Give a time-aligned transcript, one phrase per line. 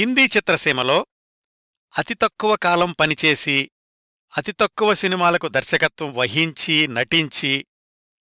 [0.00, 1.06] హిందీ చిత్రసీమలో
[1.98, 3.70] అతి తక్కువ కాలం పనిచేసి
[4.36, 7.66] అతి తక్కువ సినిమాలకు దర్శకత్వం వహించి నటించి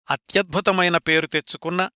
[0.10, 1.90] అత్యద్భుతమైన పేరు తెచ్చుకున్న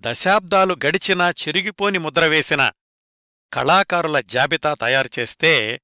[0.00, 2.72] దశాబ్దాలు గడిచినా చిరిగిపోని ముద్రవేసిన
[3.52, 5.80] కళాకారుల జాబితా తయారుచేస్తే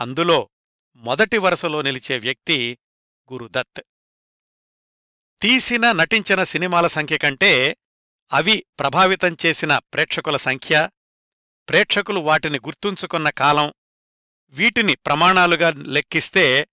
[0.00, 0.48] అందులో
[0.96, 2.78] మొదటి వరుసలో నిలిచే వ్యక్తి
[3.32, 3.82] గురుదత్.
[5.42, 7.76] తీసిన నటించిన సినిమాల సంఖ్య కంటే
[8.32, 10.88] అవి ప్రభావితం చేసిన ప్రేక్షకుల సంఖ్య
[11.68, 13.72] ప్రేక్షకులు వాటిని గుర్తుంచుకున్న కాలం
[14.54, 16.68] వీటిని ప్రమాణాలుగా లెక్కిస్తే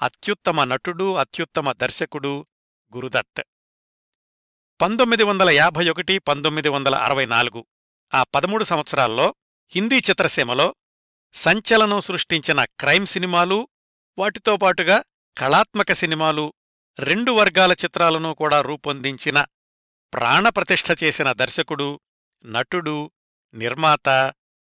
[0.00, 2.46] అత్యుత్తమ నటుడు అత్యుత్తమ దర్శకుడు
[2.92, 3.42] గురుదత్.
[4.80, 7.66] పంతొమ్మిది వందల యాభై ఒకటి పంతొమ్మిది వందల అరవై నాలుగు
[8.14, 9.34] ఆ పదమూడు సంవత్సరాల్లో
[9.72, 10.74] హిందీ చిత్రసీమలో
[11.34, 13.68] సంచలనం సృష్టించిన క్రైమ్ సినిమాలు
[14.18, 15.04] వాటితో పాటుగా
[15.36, 16.54] కళాత్మక సినిమాలు
[16.98, 19.38] రెండు వర్గాల చిత్రాలను కూడా రూపొందించిన
[20.12, 22.00] ప్రాణప్రతిష్ఠ చేసిన దర్శకుడు
[22.44, 23.12] నటుడు
[23.54, 24.08] నిర్మాత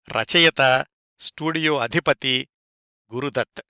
[0.09, 0.85] రచయిత
[1.19, 2.49] స్టూడియో అధిపతి
[3.13, 3.61] గురుదత్.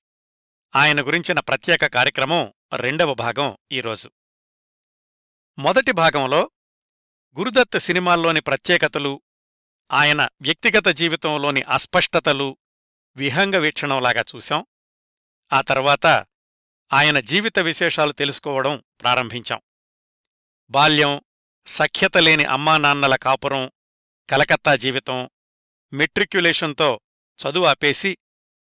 [0.76, 4.12] ఆయన గురించిన ప్రత్యేక కార్యక్రమం రెండవ భాగం ఈరోజు.
[5.60, 6.52] మొదటి భాగంలో
[7.40, 9.22] గురుదత్ సినిమాల్లోని ప్రత్యేకతలు
[9.92, 12.58] ఆయన వ్యక్తిగత జీవితంలోని అస్పష్టతలు
[13.16, 14.66] విహంగ వీక్షణంలాగా చూశాం.
[15.54, 16.06] ఆ తర్వాత
[16.94, 19.62] ఆయన జీవిత విశేషాలు తెలుసుకోవడం ప్రారంభించాం.
[20.70, 21.22] బాల్యం
[21.66, 23.72] సఖ్యత లేని అమ్మానాన్నల కాపురం
[24.30, 25.30] కలకత్తా జీవితం
[25.94, 27.00] మెట్రిక్యులేషన్తో
[27.40, 28.18] చదువు ఆపేసి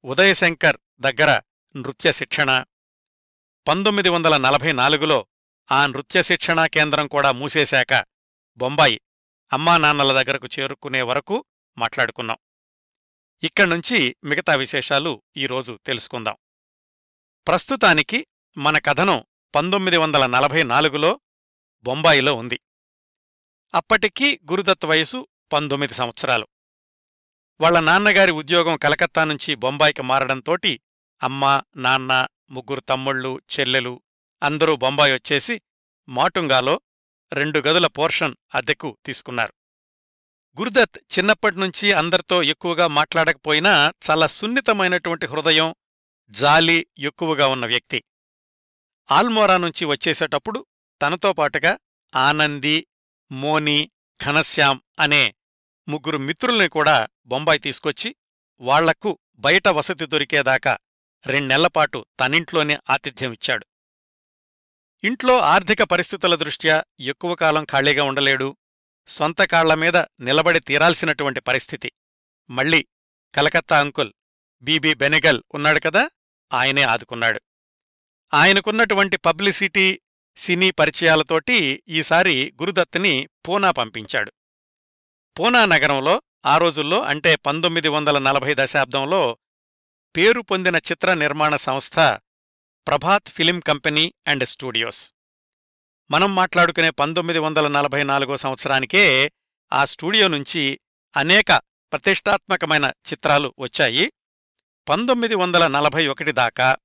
[0.06, 1.42] ఉదయశంకర్ దగ్గర
[1.76, 2.64] నృత్య శిక్షణ.
[3.68, 5.28] పంతొమ్మిది వందల నలభై నాలుగులో
[5.72, 8.06] ఆ నృత్య శిక్షణా కేంద్రం కూడా మూసేశాక
[8.58, 9.02] బొంబాయి
[9.54, 11.46] అమ్మానాన్నల దగ్గరకు చేరుకునే వరకు
[11.78, 12.38] మాట్లాడుకున్నాం.
[13.44, 16.38] ఇక్కడ్నుంచి మిగతా విశేషాలు ఈరోజు తెలుసుకుందాం.
[17.48, 19.24] ప్రస్తుతానికి మన కథనం
[19.56, 21.20] పంతొమ్మిది వందల నలభై నాలుగులో
[21.84, 22.60] బొంబాయిలో ఉంది.
[23.74, 26.48] అప్పటికీ గురుదత్ వయసు పంతొమ్మిది సంవత్సరాలు.
[27.62, 30.80] వాళ్ళ నాన్నగారి ఉద్యోగం కలకత్తా నుంచి బొంబాయికి మారడంతోటి
[31.24, 34.02] అమ్మ నాన్న ముగ్గురు తమ్ముళ్ళు చెల్లెలు
[34.44, 35.62] అందరూ బొంబాయి వచ్చేసి
[36.10, 36.82] మాటుంగాలో
[37.34, 39.54] రెండు గదుల పోర్షన్ అద్దెకు తీసుకున్నారు.
[40.60, 45.76] గురుదత్ చిన్నప్పటినుంచి అందరితో ఎక్కువగా మాట్లాడకపోయినా చాలా సున్నితమైనటువంటి హృదయం
[46.30, 48.04] జాలి ఎక్కువగా ఉన్న వ్యక్తి.
[49.12, 50.66] ఆల్మోరా నుంచి వచ్చేసేటప్పుడు
[51.02, 51.78] తనతో పాటుగా
[52.16, 52.88] ఆనంది
[53.32, 53.92] మోని
[54.26, 55.36] ఘనశ్యాం అనే
[55.88, 58.16] ముగ్గురు మిత్రుల్ని కూడా బొంబాయి తీసుకొచ్చి
[58.60, 60.78] వాళ్ళకు బయట వసతి దొరికేదాకా
[61.26, 63.66] రెండెళ్ళపాటు తనింట్లోనే ఆతిథ్యమిచ్చాడు
[65.04, 68.58] ఇంట్లో ఆర్థిక పరిస్థితుల దృష్ట్యా ఎక్కువ కాలం ఖాళీగా ఉండలేడు.
[69.08, 71.92] సొంత కాళ్ళమీద నిలబడి తీరాల్సినటువంటి పరిస్థితి.
[72.50, 72.86] మళ్ళీ
[73.36, 74.14] కలకత్తా అంకుల్
[74.62, 76.10] బీబీ బెనెగల్ ఉన్నాడు కదా
[76.54, 77.42] ఆయనే ఆదుకున్నాడు.
[78.34, 80.02] ఆయనకున్నటువంటి పబ్లిసిటీ
[80.38, 84.32] సినీ పరిచయాలతోటి ఈసారి గురుదత్తుని పూనా పంపించాడు.
[85.40, 89.38] పూనా నగరంలో ఆ రోజుల్లో అంటే పంతొమ్మిది వందల నలభై దశాబ్దంలో
[90.18, 91.96] పేరు పొందిన చిత్ర నిర్మాణ సంస్థ
[92.88, 95.14] Prabhat film company and studios.
[96.12, 99.32] మనం మాట్లాడుకునే పంతొమ్మిది వందల నలభై నాలుగో సంవత్సరానికే
[99.74, 100.80] ఆ స్టూడియో నుంచి
[101.18, 101.52] అనేక
[101.92, 104.14] ప్రతిష్టాత్మకమైన చిత్రాలు వచ్చాయి.
[104.90, 106.78] పంతొమ్మిది వందల నలభై ఒకటి దాకా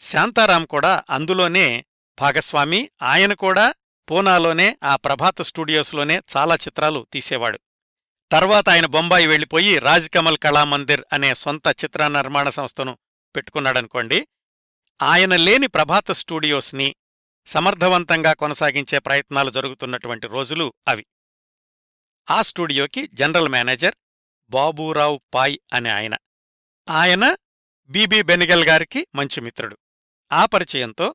[0.00, 1.84] శాంతారాం కూడా అందులోనే
[2.20, 3.74] భాగస్వామి ఆయన కూడా
[4.10, 7.60] పూనాలోనే ఆ ప్రభాత్ స్టూడియోస్లోనే చాలా చిత్రాలు తీసేవాడు.
[8.32, 12.98] తర్వాత ఆయన బొంబాయి వెళ్ళిపోయి రాజ్కమల్ కళామందిర్ అనే సొంత చిత్ర నిర్మాణ సంస్థను
[13.36, 14.28] పెట్టుకున్నాడనుకోండి
[15.02, 16.96] ఆయన లేని ప్రభాత స్టూడియోస్ని
[17.46, 21.06] సమర్థవంతంగా కొనసాగించే ప్రయత్నాలు జరుగుతున్నటువంటి రోజులు అవి.
[22.30, 23.94] ఆ స్టూడియోకి జనరల్ మేనేజర్
[24.50, 26.16] బాబూరావు పాయ్ అనే ఆయన.
[26.90, 27.36] ఆయన
[27.88, 29.78] బీబీ బెనిగల్ గారికి మంచి మిత్రుడు.
[30.32, 31.14] ఆ పరిచయంతో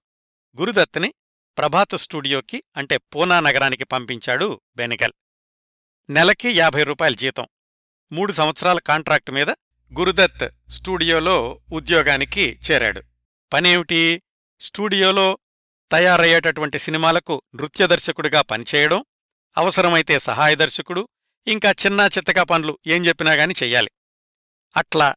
[0.59, 1.14] గురుదత్ని
[1.58, 5.14] ప్రభాత స్టూడియోకి అంటే పూనా నగరానికి పంపించాడు బెనిగల్.
[6.10, 7.48] నెలకి యాభై రూపాయల జీతం.
[8.12, 9.50] మూడు సంవత్సరాల కాంట్రాక్టు మీద
[10.00, 13.02] గురుదత్ స్టూడియోలో ఉద్యోగానికి చేరాడు.
[13.54, 14.22] పనేమిటి?
[14.60, 15.38] స్టూడియోలో
[15.92, 19.06] తయారయ్యేటటువంటి సినిమాలకు నృత్య దర్శకుడిగా పనిచేయడం
[19.58, 21.08] అవసరమైతే సహాయ దర్శకుడు
[21.48, 23.92] ఇంకా చిన్నా చిత్తగా పనులు ఏం చెప్పినా గాని చెయ్యాలి.
[24.78, 25.16] అట్లా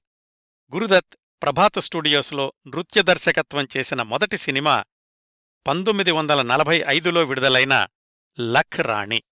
[0.74, 4.84] గురుదత్ ప్రభాత స్టూడియోస్లో నృత్య దర్శకత్వం చేసిన మొదటి సినిమా
[5.66, 7.86] పంతొమ్మిది వందల నలభై ఐదులో విడుదలైన
[8.40, 9.22] లఖ్ రాణి.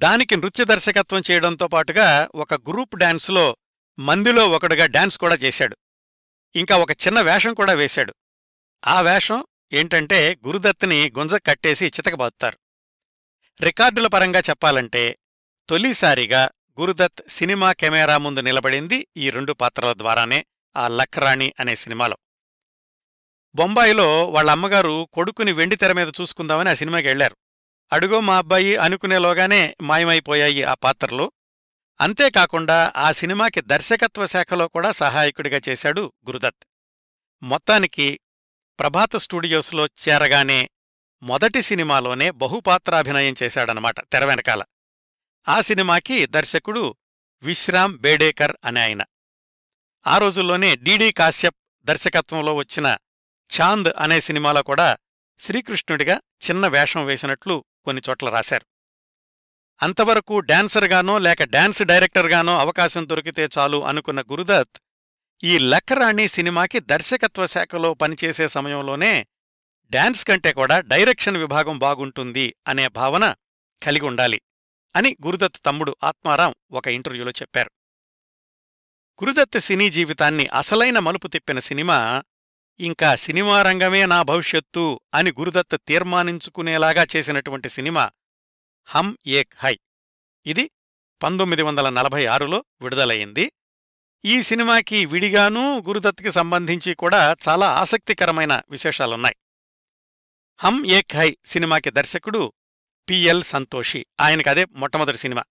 [0.00, 3.56] దానికి నృత్య దర్శకత్వం చేయడంతో పాటుగా ఒక గ్రూప్ డాన్స్లో
[3.98, 5.76] మందిలో ఒకడుగా డాన్స్ కూడా చేశాడు.
[6.54, 8.12] ఇంకా ఒక చిన్న వేషం కూడా వేశాడు.
[8.86, 12.58] ఆ వేషం ఏంటంటే గురుదత్ని గుంజ కట్టేసి చితకబాదుతారు
[13.62, 15.18] రికార్డుల పరంగా చెప్పాలంటే
[15.68, 16.42] తొలిసారిగా
[16.80, 20.40] గురుదత్ సినిమా కెమెరా ముందు నిలబడింది ఈ రెండు పాత్రల ద్వారానే
[20.76, 22.16] ఆ లక్రాణి అనే సినిమాలో.
[23.54, 27.36] బొంబాయిలో వాళ్ళ అమ్మగారు కొడుకుని వెండితెర మీద చూసుకుందామని ఆ సినిమాకి వెళ్ళారు
[27.92, 31.32] అడుగో మా అబ్బాయి అనుకునేలోగానే మాయమైపోయాయి ఆ పాత్రలు.
[32.00, 36.66] అంతేకాకుండా ఆ సినిమాకి దర్శకత్వ శాఖలో కూడా సహాయకుడిగా చేశాడు గురుదత్.
[37.42, 38.20] మొత్తానికి
[38.78, 40.70] ప్రభాత స్టూడియోస్లో చేరగానే
[41.22, 44.64] మొదటి సినిమాలోనే బహుపాత్రాభినయం చేశాడనమాట తెర వెనకాల.
[45.48, 46.96] ఆ సినిమాకి దర్శకుడు
[47.42, 49.02] విశ్రామ్ బేడేకర్ అనే ఆయన.
[50.06, 52.96] ఆ రోజుల్లోనే డీడీ కాశ్యప్ దర్శకత్వంలో వచ్చిన
[53.60, 54.96] చాంద్ అనే సినిమాలో కూడా
[55.38, 56.20] శ్రీకృష్ణుడిగా
[56.50, 58.66] చిన్న వేషం వేసినట్లు కొన్ని చోట్ల రాశారు.
[59.82, 64.76] అంతవరకు డాన్సర్గానో లేక డాన్స్ డైరెక్టర్గానో అవకాశం దొరికితే చాలు అనుకున్న గురుదత్
[65.44, 69.26] ఈ లక్కరాణి సినిమాకి దర్శకత్వ శాఖలో పనిచేసే సమయంలోనే
[69.90, 73.34] డాన్స్ కంటే కూడా డైరెక్షన్ విభాగం బాగుంటుంది అనే భావన
[73.82, 74.40] కలిగి ఉండాలి
[74.96, 77.70] అని గురుదత్ తమ్ముడు ఆత్మారాం ఒక ఇంటర్వ్యూలో చెప్పారు.
[79.24, 82.22] గురుదత్ సినీ జీవితాన్ని అసలైన మలుపు తిప్పిన సినిమా
[82.80, 88.10] ఇంకా సినిమా రంగమే నా భవిష్యత్తు అని గురుదత్త తీర్మానించుకునేలాగా చేసినటువంటి సినిమా
[88.86, 89.78] హమ్ ఏక్ హై.
[90.46, 90.70] ఇది
[91.22, 93.52] పంతొమ్మిది వందల నలభై ఆరులో విడుదలయింది
[94.24, 99.36] ఈ సినిమాకి విడిగానూ గురుదత్కి సంబంధించి కూడా చాలా ఆసక్తికరమైన విశేషాలున్నాయి.
[100.58, 102.52] హమ్ ఏక్ హై సినిమాకి దర్శకుడు
[103.10, 104.06] పిఎల్ సంతోషి.
[104.20, 105.44] ఆయనకదే మొట్టమొదటి సినిమా.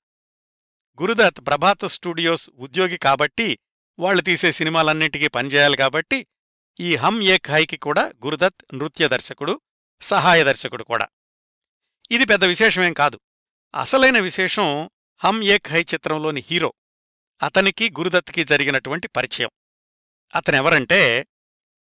[1.02, 3.60] గురుదత్ ప్రభాత్ స్టూడియోస్ ఉద్యోగి కాబట్టి
[4.00, 6.26] వాళ్ళు తీసే సినిమాలన్నింటికీ పనిచేయాలి కాబట్టి
[6.80, 9.62] ఈ హమ్ ఏక్ హైకి కూడా గురుదత్ నృత్య దర్శకుడు
[10.02, 11.08] సహాయ దర్శకుడు కూడా.
[12.12, 13.20] ఇది పెద్ద విశేషమేం కాదు.
[13.76, 14.90] అసలైన విశేషం
[15.24, 16.74] హమ్ ఏక్ హై చిత్రంలోని హీరో.
[17.44, 19.50] అతనికి గురుదత్కి జరిగినటువంటి పరిచయం.
[20.36, 21.28] అతనెవరంటే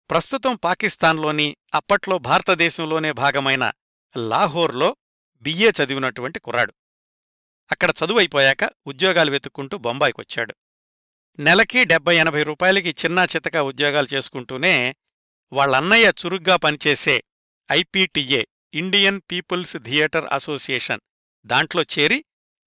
[0.10, 3.72] ప్రస్తుతం పాకిస్తాన్లోని అప్పట్లో భారతదేశంలోనే భాగమైన
[4.18, 4.96] లాహోర్లో
[5.42, 6.74] బిఏ చదివినటువంటి కుర్రాడు.
[7.72, 10.56] అక్కడ చదువైపోయాక ఉద్యోగాలు వెతుక్కుంటూ బొంబాయికొచ్చాడు.
[11.40, 14.96] నెలకి డెబ్బై ఎనభై రూపాయలకి చిన్నా చితక ఉద్యోగాలు చేసుకుంటూనే
[15.52, 17.24] వాళ్ళన్నయ్య చురుగ్గా పనిచేసే
[17.72, 18.44] IPTA
[18.74, 21.00] Indian people's theatre association
[21.46, 22.26] దాంట్లో చేరి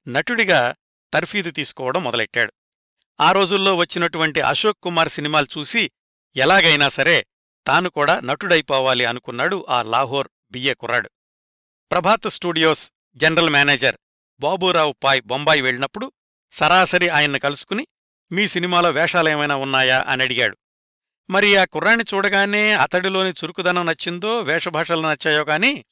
[0.08, 0.74] నటుడిగా
[1.12, 2.52] తర్ఫీదు తీసుకోవడం మొదలెట్టాడు.
[3.20, 5.90] ఆ రోజుల్లో వచ్చినటువంటి అశోక్ కుమార్ సినిమాలు చూసి
[6.36, 7.26] ఎలాగైనా సరే
[7.66, 11.10] తాను కూడా నటుడైపోవాలి అనుకున్నాడు ఆ లాహోర్ బిఏ కుర్రాడు.
[11.90, 13.96] Prabhat studios general manager
[14.40, 16.12] Baburao Pai Bombay వెళ్ళినప్పుడు
[16.52, 17.86] సరాసరి ఆయన్ని కలుసుకుని
[18.32, 20.04] మీ సినిమాలో వేషాలేమైనా ఉన్నాయా?
[20.08, 20.56] అని అడిగాడు.
[21.30, 25.84] మరి ఆ కుర్రాన్ని చూడగానే అతడిలోని చురుకుదనం నచ్చిందో వేషభాషలు నచ్చాయో కాని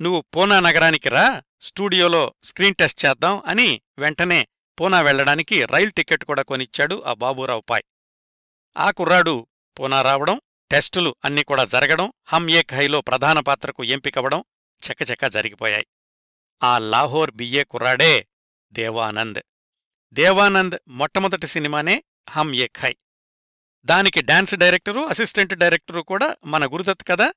[0.00, 4.48] నువ్వు పూనా నగరానికి రా స్టూడియోలో స్క్రీన్ టెస్ట్ చేద్దాం అని వెంటనే
[4.80, 7.82] పూనా వెళ్ళడానికి రైల్ టికెట్ కూడా కొనిచ్చాడు ఆ బాబూరావు పాయ్.
[8.76, 9.46] ఆ కుర్రాడు
[9.78, 10.40] పూనా రావడం
[10.70, 14.44] టెస్టులు అన్నీ కూడా జరగడం హమ్ ఏక్ హైలో ప్రధాన పాత్రకు ఎంపికవడం
[14.82, 15.86] చకచక జరిగిపోయాయి.
[16.62, 18.28] ఆ లాహోర్ బియ్యే కుర్రాడే
[18.72, 19.38] దేవానంద్.
[20.16, 21.94] దేవానంద్ మొట్టమొదటి సినిమానే
[22.30, 22.92] హమ్ ఎక్ హై
[23.86, 27.28] దానికి డాన్స్ డైరెక్టరు అసిస్టెంట్ డైరెక్టరు కూడా మన గురుదత్ కదా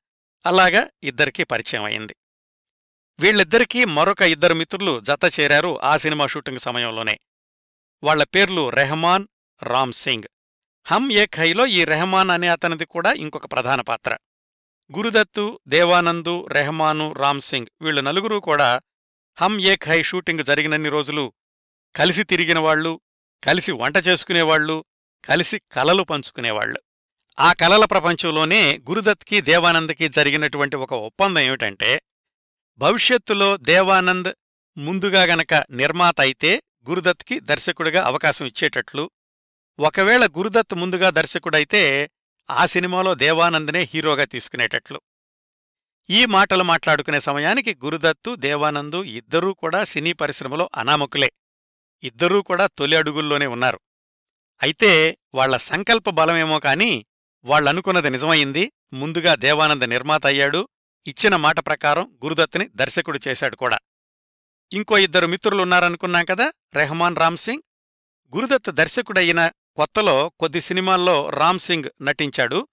[0.46, 2.14] అలాగా ఇద్దరికీ పరిచయం అయింది.
[3.20, 7.16] వీళ్ళిద్దరికీ మరొక ఇద్దరు మిత్రులు జత చేరారు ఆ సినిమా షూటింగ్ సమయంలోనే.
[8.04, 9.26] వాళ్ళ పేర్లు రెహమాన్
[9.62, 10.28] రామ్ సింగ్.
[10.86, 14.12] హమ్ ఏక్ హైలో ఈ రెహమాన్ అనే అతనిది కూడా ఇంకొక ప్రధాన పాత్ర.
[14.92, 18.70] గురుదత్తు దేవానందు రెహమాను రామ్ సింగ్ వీళ్ళు నలుగురూ కూడా
[19.38, 21.26] హమ్ ఏక్ హై షూటింగ్ జరిగినన్ని రోజులు
[21.98, 23.00] కలిసి తిరిగినవాళ్ళు
[23.44, 24.86] కలిసి వంట చేసుకునేవాళ్ళు
[25.28, 26.80] కలిసి కలలు పంచుకునేవాళ్ళు
[27.40, 32.02] ఆ కలల ప్రపంచంలోనే గురుదత్కి దేవానంద్కి జరిగినటువంటి ఒక ఒప్పందం ఏమిటంటే
[32.78, 34.30] భవిష్యత్తులో దేవానంద్
[34.78, 39.12] ముందుగా గనక నిర్మాత అయితే గురుదత్కి దర్శకుడిగా అవకాశం ఇచ్చేటట్లు
[39.80, 42.10] ఒకవేళ గురుదత్ ముందుగా దర్శకుడైతే
[42.50, 45.02] ఆ సినిమాలో దేవానంద్నే హీరోగా తీసుకునేటట్లు.
[46.10, 51.32] ఈ మాటలు మాట్లాడుకునే సమయానికి గురుదత్తు దేవానందు ఇద్దరూ కూడా సినీ పరిశ్రమలో అనామకులే.
[52.04, 53.80] ఇద్దరూ కూడా తొలి అడుగుల్లోనే ఉన్నారు.
[54.62, 57.06] అయితే వాళ్ళ సంకల్ప బలమేమో కాని
[57.44, 60.70] వాళ్ళనుకున్నది నిజమైంది ముందుగా దేవానంద నిర్మాత అయ్యాడు.
[61.08, 63.80] ఇచ్చిన మాట ప్రకారం గురుదత్తుని దర్శకుడు చేశాడు కూడా.
[64.74, 67.62] ఇంకో ఇద్దరు మిత్రులున్నారనుకున్నాం కదా రెహమాన్ రామ్ సింగ్.
[68.36, 72.68] గురుదత్ దర్శకుడయిన కొత్తలో కొద్ది సినిమాల్లో రామ్ సింగ్ నటించాడు.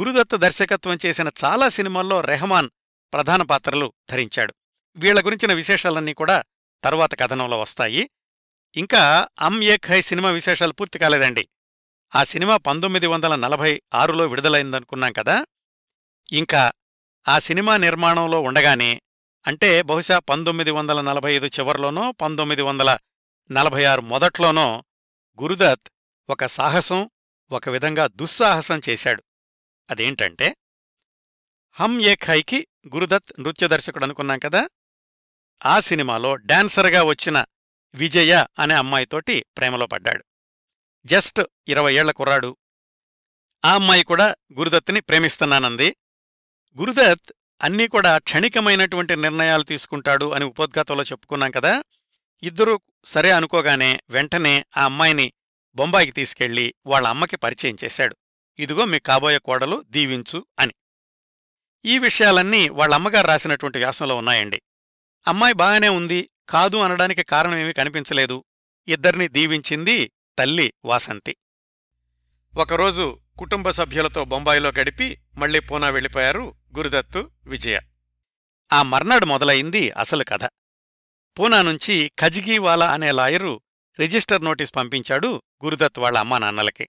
[0.00, 2.70] గురుదత్ దర్శకత్వం చేసిన చాలా సినిమాల్లో రెహమాన్
[3.12, 4.54] ప్రధాన పాత్రలు ధరించాడు.
[4.96, 6.44] వీళ్ళ గురించిన విశేషాలన్నీ కూడా
[6.84, 8.10] తరువాత కథనంలో వస్తాయి.
[8.78, 11.48] ఇంకా అమ్ ఏక్ హై సినిమా విశేషాలు పూర్తి కాలేదండి.
[12.14, 15.46] ఆ సినిమా పంతొమ్మిది వందల నలభై ఆరులో విడుదలైందనుకున్నాం కదా?
[16.32, 16.72] ఇంకా
[17.28, 19.02] ఆ సినిమా నిర్మాణంలో ఉండగానే
[19.46, 22.98] అంటే బహుశా పంతొమ్మిది వందల నలభై ఐదు చివర్లోనో పంతొమ్మిది వందల
[23.50, 24.84] నలభై ఆరు మొదట్లోనో
[25.42, 25.88] గురుదత్
[26.30, 27.10] ఒక సాహసం
[27.50, 29.22] ఒక విధంగా దుస్సాహసం చేశాడు.
[29.90, 30.56] అదేంటంటే
[31.72, 34.68] హమ్ ఏక్ హైకి గురుదత్ నృత్య దర్శకుడు అనుకున్నాం కదా?
[35.66, 37.44] ఆ సినిమాలో డాన్సర్గా వచ్చిన
[37.94, 40.24] విజయ అనే అమ్మాయితోటి ప్రేమలో పడ్డాడు.
[41.06, 42.56] జస్ట్ ఇరవై ఏళ్ళ కుర్రాడు.
[43.64, 45.96] ఆ అమ్మాయి కూడా గురుదత్ని ప్రేమిస్తున్నానంది.
[46.80, 51.84] గురుదత్ అన్నీ కూడా క్షణికమైనటువంటి నిర్ణయాలు తీసుకుంటాడు అని ఉపోద్ఘాతంలో చెప్పుకున్నాం కదా.
[52.42, 55.32] ఇద్దరూ సరే అనుకోగానే వెంటనే ఆ అమ్మాయిని
[55.74, 58.16] బొంబాయికి తీసుకెళ్ళి వాళ్ళ అమ్మకి పరిచయం చేశాడు.
[58.58, 60.74] ఇదిగో మీ కాబోయే కోడలు దీవించు అని.
[61.84, 64.62] ఈ విషయాలన్నీ వాళ్ళ అమ్మగారు రాసినటువంటి వ్యాసంలో ఉన్నాయండి.
[65.28, 68.44] అమ్మాయి బాగానే ఉంది కాదు అనడానికి కారణమేమీ కనిపించలేదు.
[68.88, 71.36] ఇద్దరిని దీవించింది తల్లి వాసంతి.
[72.54, 77.80] ఒకరోజు కుటుంబ సభ్యులతో బొంబాయిలో గడిపి మళ్ళీ పూనా వెళ్ళిపోయారు గురుదత్తు విజయ.
[78.72, 80.44] ఆ మర్నాడు మొదలయింది అసలు కథ.
[81.38, 83.60] పూనా నుంచి ఖజిగీవాలా అనే లాయరు
[84.00, 86.88] రిజిస్టర్ నోటీస్ పంపించాడు గురుదత్ వాళ్ళ అమ్మా నాన్నలకి.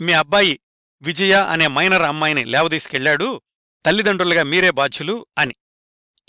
[0.00, 0.60] మీ అబ్బాయి
[1.02, 3.42] విజయ అనే మైనర్ అమ్మాయిని లేవదీసుకెళ్ళాడు
[3.86, 5.54] తల్లిదండ్రులుగా మీరే బాధ్యులు అని.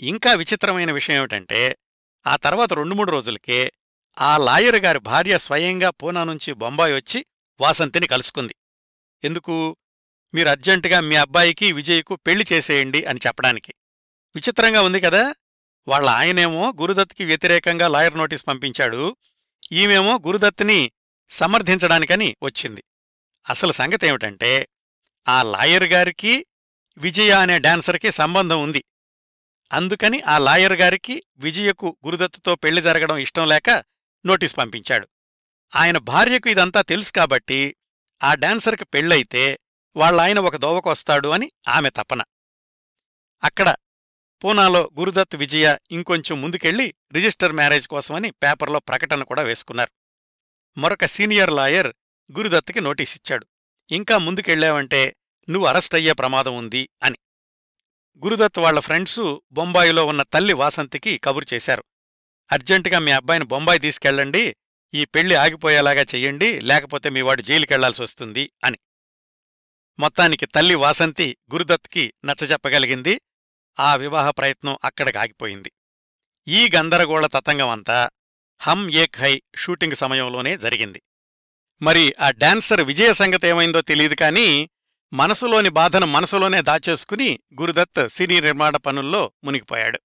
[0.00, 1.76] ఇంకా విచిత్రమైన విషయం ఏమిటంటే
[2.26, 3.72] ఆ తర్వాత రెండు మూడు రోజులకే
[4.18, 7.26] ఆ లాయర్ గారి భార్య స్వయంగా పూనా నుంచి బొంబాయి వచ్చి
[7.60, 8.54] వాసంతిని కలుసుకుంది.
[9.22, 9.76] ఎందుకు?
[10.34, 13.72] మీరు అర్జెంటుగా మీ అబ్బాయికి విజయ్కు పెళ్ళి చేసేయండి అని చెప్పడానికి.
[14.34, 15.34] విచిత్రంగా ఉంది కదా!
[15.86, 19.16] వాళ్ళ ఆయనేమో గురుదత్కి వ్యతిరేకంగా లాయర్ నోటీస్ పంపించాడు.
[19.72, 20.92] ఈమెమో గురుదత్ని
[21.30, 22.82] సమర్థించడానికని వచ్చింది.
[23.46, 24.68] అసలు సంగతేమిటంటే
[25.28, 26.46] ఆ లాయర్ గారికి
[26.96, 28.84] విజయ అనే డాన్సర్కి సంబంధం ఉంది.
[29.72, 33.84] అందుకని ఆ లాయర్ గారికి విజయకు గురుదత్తుతో పెళ్ళి జరగడం ఇష్టం లేక
[34.26, 35.08] నోటీస్ పంపించాడు.
[35.76, 37.76] ఆయన భార్యకు ఇదంతా తెలుసు కాబట్టి
[38.22, 39.58] ఆ డాన్సర్కి పెళ్ళైతే
[39.96, 42.22] వాళ్ళాయన ఒక దోవకొస్తాడు అని ఆమె తపన.
[43.44, 43.74] అక్కడ
[44.44, 49.92] పూనాలో గురుదత్ విజయ ఇంకొంచెం ముందుకెళ్ళి రిజిస్టర్ మ్యారేజ్ కోసమని పేపర్లో ప్రకటన కూడా వేసుకున్నారు.
[50.80, 51.92] మరొక సీనియర్ లాయర్
[52.32, 53.46] గురుదత్తుకి నోటీసిచ్చాడు.
[53.90, 55.16] ఇంకా ముందుకెళ్ళావంటే
[55.50, 57.18] నువ్వు అరెస్ట్ అయ్యే ప్రమాదం ఉంది అని.
[58.18, 61.84] గురుదత్ వాళ్ళ ఫ్రెండ్సు బొంబాయిలో ఉన్న తల్లి వాసంతికి కబురు చేశారు.
[62.52, 64.56] అర్జెంటుగా మీ అబ్బాయిని బొంబాయి తీసుకెళ్ళండి
[64.94, 68.78] ఈ పెళ్ళి ఆగిపోయేలాగా చెయ్యండి లేకపోతే మీవాడు జైలుకెళ్ళాల్సి వస్తుంది అని.
[69.98, 73.20] మొత్తానికి తల్లి వాసంతి గురుదత్కి నచ్చజెప్పగలిగింది.
[73.80, 75.72] ఆ వివాహ ప్రయత్నం అక్కడికి ఆగిపోయింది.
[76.48, 78.10] ఈ గందరగోళ తతంగమంతా
[78.60, 81.02] హమ్ ఏక్ హై షూటింగ్ సమయంలోనే జరిగింది.
[81.82, 84.70] మరి ఆ డాన్సర్ విజయ సంగతేమైందో తెలియదు కానీ
[85.14, 90.00] మనసులోని బాధను మనసులోనే దాచేసుకుని గురుదత్ సినీ నిర్మాణ పనుల్లో మునిగిపోయాడు.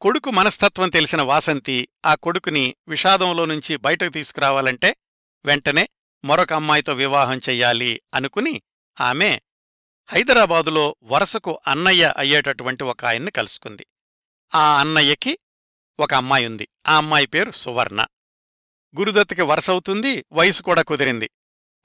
[0.00, 4.96] కొడుకు మనస్తత్వం తెలిసిన వాసంతి ఆ కొడుకుని విషాదంలో నుంచి బయటకు తీసుకురావాలంటే
[5.44, 5.88] వెంటనే
[6.24, 8.62] మరొక అమ్మాయితో వివాహం చెయ్యాలి అనుకుని
[9.00, 9.40] ఆమె
[10.08, 13.86] హైదరాబాదులో వరసకు అన్నయ్య అయ్యేటటువంటి ఒక ఆయన్ని కలుసుకుంది.
[14.54, 15.38] ఆ అన్నయ్యకి
[16.00, 16.68] ఒక అమ్మాయి ఉంది.
[16.88, 18.06] ఆ అమ్మాయి పేరు సువర్ణ.
[18.98, 21.30] గురుదత్తుకి వరసవుతుంది వయసు కూడా కుదిరింది.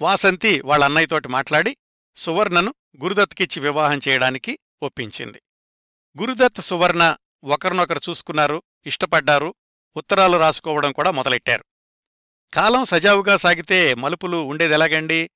[0.01, 1.77] వాసంతి వాళ్ళ అన్నయ్యతోటి మాట్లాడి
[2.17, 5.41] సువర్ణను గురుదత్కిచ్చి వివాహం చేయడానికి ఒప్పించింది.
[6.21, 9.55] గురుదత్ సువర్ణ ఒకరినొకరు చూసుకున్నారు ఇష్టపడ్డారు
[9.95, 11.65] ఉత్తరాలు రాసుకోవడం కూడా మొదలెట్టారు.
[12.53, 15.29] కాలం సజావుగా సాగితే మలుపులు ఉండేదెలాగండి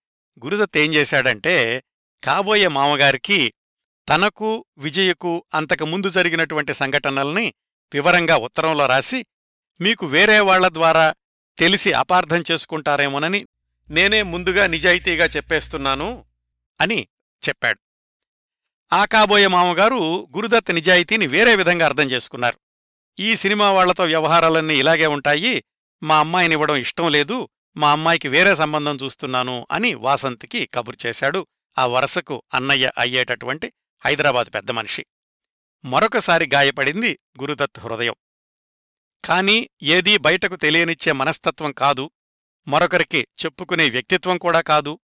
[0.46, 1.84] గురుదత్ ఏం చేశాడంటే
[2.24, 3.54] కాబోయే మామగారికి
[4.10, 7.54] తనకు విజయకు అంతకుముందు జరిగినటువంటి సంఘటనల్ని
[7.94, 9.26] వివరంగా ఉత్తరంలో రాసి
[9.82, 11.14] మీకు వేరే వాళ్ళ ద్వారా
[11.58, 13.48] తెలిసి అపార్థం చేసుకుంటారేమోనని
[13.90, 16.26] నేనే ముందుగా నిజాయితీగా చెప్పేస్తున్నాను.
[16.82, 17.08] అని
[17.50, 17.80] చెప్పాడు.
[18.94, 22.60] ఆ కాబోయే మామగారు గురుదత్ నిజాయితీని వేరే విధంగా అర్థం చేసుకున్నారు.
[23.20, 25.64] ఈ సినిమా వాళ్ళతో వ్యవహారాలన్నీ ఇలాగే ఉంటాయి.
[26.04, 27.50] మా అమ్మాయినివ్వడం ఇష్టం లేదు.
[27.78, 31.48] మా అమ్మాయికి వేరే సంబంధం చూస్తున్నాను అని వాసంత్కి కబురు చేశాడు
[31.78, 33.74] ఆ వరసకు అన్నయ్య అయ్యేటటువంటి
[34.06, 35.06] హైదరాబాద్ పెద్ద మనిషి.
[35.86, 38.16] మరొకసారి గాయపడింది గురుదత్ హృదయం.
[39.26, 42.12] కాని ఏదీ బయటకు తెలియనిచ్చే మనస్తత్వం కాదు.
[42.68, 45.00] మరొకరికి చెప్పుకునే వ్యక్తిత్వం కూడా కాదు.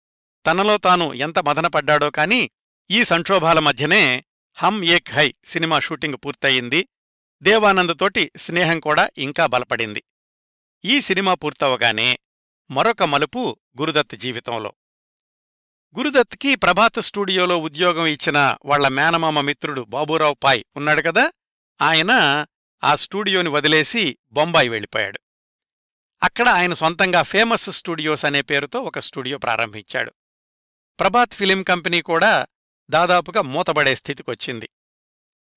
[0.48, 2.50] తనలో తాను ఎంత మదనపడ్డాడో కాని
[2.92, 4.26] ఈ సంక్షోభాల మధ్యనే
[4.56, 6.88] హమ్ ఏక్ హై సినిమా షూటింగ్ పూర్తయింది.
[7.42, 10.04] దేవానందతోటి స్నేహం కూడా ఇంకా బలపడింది.
[10.86, 12.20] ఈ సినిమా పూర్తవగానే
[12.72, 14.74] మరొక మలుపు గురుదత్ జీవితంలో.
[15.98, 21.32] గురుదత్కి ప్రభాత్ స్టూడియోలో ఉద్యోగం ఇచ్చిన వాళ్ళ మేనమామ మిత్రుడు బాబూరావు పాయ్ ఉన్నాడు కదా?
[21.82, 22.46] ఆయన
[22.84, 25.20] ఆ స్టూడియోని వదిలేసి బొంబాయి వెళ్ళిపోయాడు.
[26.24, 30.14] అక్కడ ఆయన సొంతంగా ఫేమస్ స్టూడియోస్ అనే పేరుతో ఒక స్టూడియో ప్రారంభించాడు.
[31.00, 32.48] ప్రభాత్ ఫిలిం కంపెనీ కూడా
[32.90, 34.70] దాదాపుగా మూతబడే స్థితికొచ్చింది.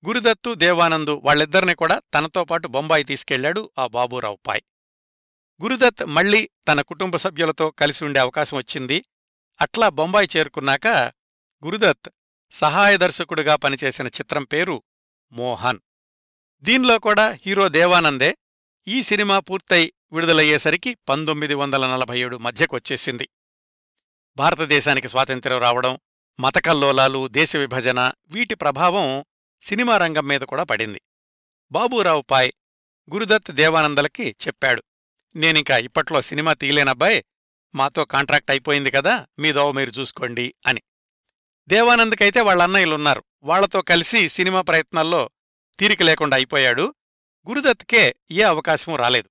[0.07, 4.61] గురుదత్తు దేవానందు వాళ్ళిద్దరిని కూడా తనతో పాటు బొంబాయి తీసుకెళ్ళాడు ఆ బాబూరావు పాయ్.
[5.63, 9.05] గురుదత్ మళ్ళీ తన కుటుంబ సభ్యులతో కలిసి ఉండే అవకాశం వచ్చింది.
[9.61, 10.87] అట్లా బొంబాయి చేరుకున్నాక
[11.65, 12.09] గురుదత్
[12.51, 14.83] సహాయ దర్శకుడుగా పనిచేసిన చిత్రం పేరు
[15.31, 15.79] మోహన్.
[16.61, 18.37] దీనిలో కూడా హీరో దేవానందే
[18.87, 23.29] ఈ సినిమా పూర్తయి విడుదలయ్యేసరికి పంతొమ్మిది వందల నలభై ఏడు మధ్యకొచ్చేసింది.
[24.37, 25.99] భారతదేశానికి స్వాతంత్ర్యం రావడం
[26.39, 29.25] మతకల్లోలాలు దేశ విభజన వీటి ప్రభావం
[29.61, 31.01] సినిమా రంగం మీద కూడా పడింది.
[31.71, 32.51] బాబూరావు పాయ్
[33.13, 34.83] గురుదత్ దేవానందలకి చెప్పాడు
[35.35, 37.23] నేనింకా ఇప్పట్లో సినిమా తీయలేనబ్బాయ్
[37.75, 40.81] మాతో కాంట్రాక్ట్ అయిపోయింది కదా మీదో మీరు చూసుకోండి అని.
[41.67, 45.29] దేవానంద్కైతే వాళ్ళ అన్నయ్యలున్నారు వాళ్ళతో కలిసి సినిమా ప్రయత్నాల్లో
[45.79, 46.95] తీరిక లేకుండా అయిపోయాడు
[47.49, 49.29] గురుదత్కే ఏ అవకాశమూ రాలేదు.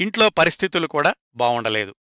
[0.00, 1.94] ఇంట్లో పరిస్థితులు కూడా బావుండలేదు.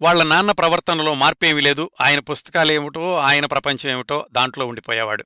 [0.00, 1.90] వాళ్ళ నాన్న ప్రవర్తనలో మార్పేమీ లేదు.
[2.00, 5.24] ఆయన పుస్తకాలేమిటో ఆయన ప్రపంచమేమిటో దాంట్లో ఉండిపోయేవాడు.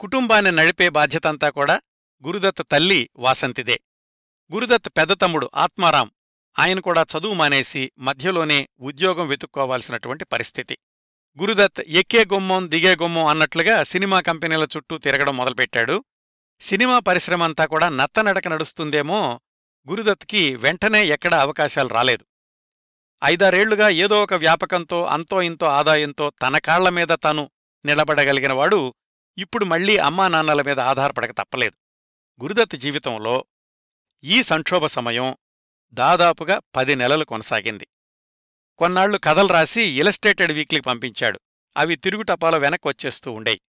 [0.00, 1.80] కుటుంబాన్ని నడిపే బాధ్యతంతా కూడా
[2.26, 3.80] గురుదత్ తల్లి వాసంతిదే.
[4.54, 6.10] గురుదత్ పెద్ద తమ్ముడు ఆత్మారాం.
[6.58, 10.78] ఆయన కూడా చదువు మానేసి మధ్యలోనే ఉద్యోగం వెతుక్కోవాల్సినటువంటి పరిస్థితి.
[11.40, 16.04] గురుదత్ ఎక్కే గుమ్మం దిగే గుమ్మం అన్నట్లుగా సినిమా కంపెనీల చుట్టూ తిరగడం మొదలుపెట్టాడు.
[16.60, 19.40] సినిమా పరిశ్రమంతా కూడా నత్తనడక నడుస్తుందేమో
[19.88, 22.24] గురుదత్కి వెంటనే ఎక్కడా అవకాశాలు రాలేదు.
[23.24, 27.50] ఐదారేళ్ళుగా ఏదో ఒక వ్యాపకంతో అంతో ఇంతో ఆదాయంతో తన కాళ్ళ మీద తాను
[27.84, 28.94] నిలబడగలిగినవాడు
[29.38, 31.76] ఇప్పుడు మళ్ళీ అమ్మా నాన్నల మీద ఆధారపడక తప్పలేదు.
[32.42, 33.44] గురుదత్ జీవితంలో
[34.24, 35.36] ఈ సంక్షోభ సమయం
[35.92, 37.88] దాదాపుగా పది నెలలు కొనసాగింది.
[38.78, 41.40] కొన్నాళ్ళు కథలు రాసి ఇలస్ట్రేటెడ్ వీక్లీకి పంపించాడు.
[41.76, 43.60] అవి తిరుగుటపాలో వెనక్కి వచ్చేస్తూ ఉండేయి.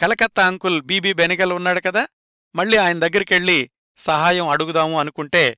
[0.00, 2.08] కలకత్తా అంకుల్ బీబీ బెనిగల్ ఉన్నాడు కదా
[2.54, 5.56] మళ్ళీ ఆయన దగ్గరికెళ్ళి సహాయం అడుగుదాము అనుకుంటే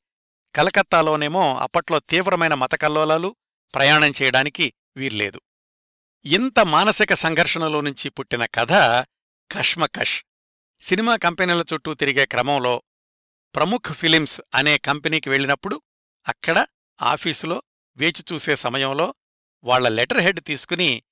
[0.56, 3.36] కలకత్తాలోనేమో అప్పట్లో తీవ్రమైన మతకల్లోలాలు
[3.74, 5.40] ప్రయాణం చేయడానికి వీల్లేదు.
[6.24, 8.72] ఇంత మానసిక సంఘర్షణలో నుంచి పుట్టిన కథ
[9.52, 10.24] కష్మకష్.
[10.80, 12.82] సినిమా కంపెనీల చుట్టూ తిరిగే క్రమంలో
[13.54, 15.82] ప్రముఖ్ ఫిలిమ్స్ అనే కంపెనీకి వెళ్ళినప్పుడు
[16.28, 16.66] అక్కడ
[17.02, 17.62] ఆఫీసులో
[17.96, 19.14] వేచి చూసే సమయంలో
[19.64, 21.02] వాళ్ళ లెటర్ హెడ్ తీసుకుని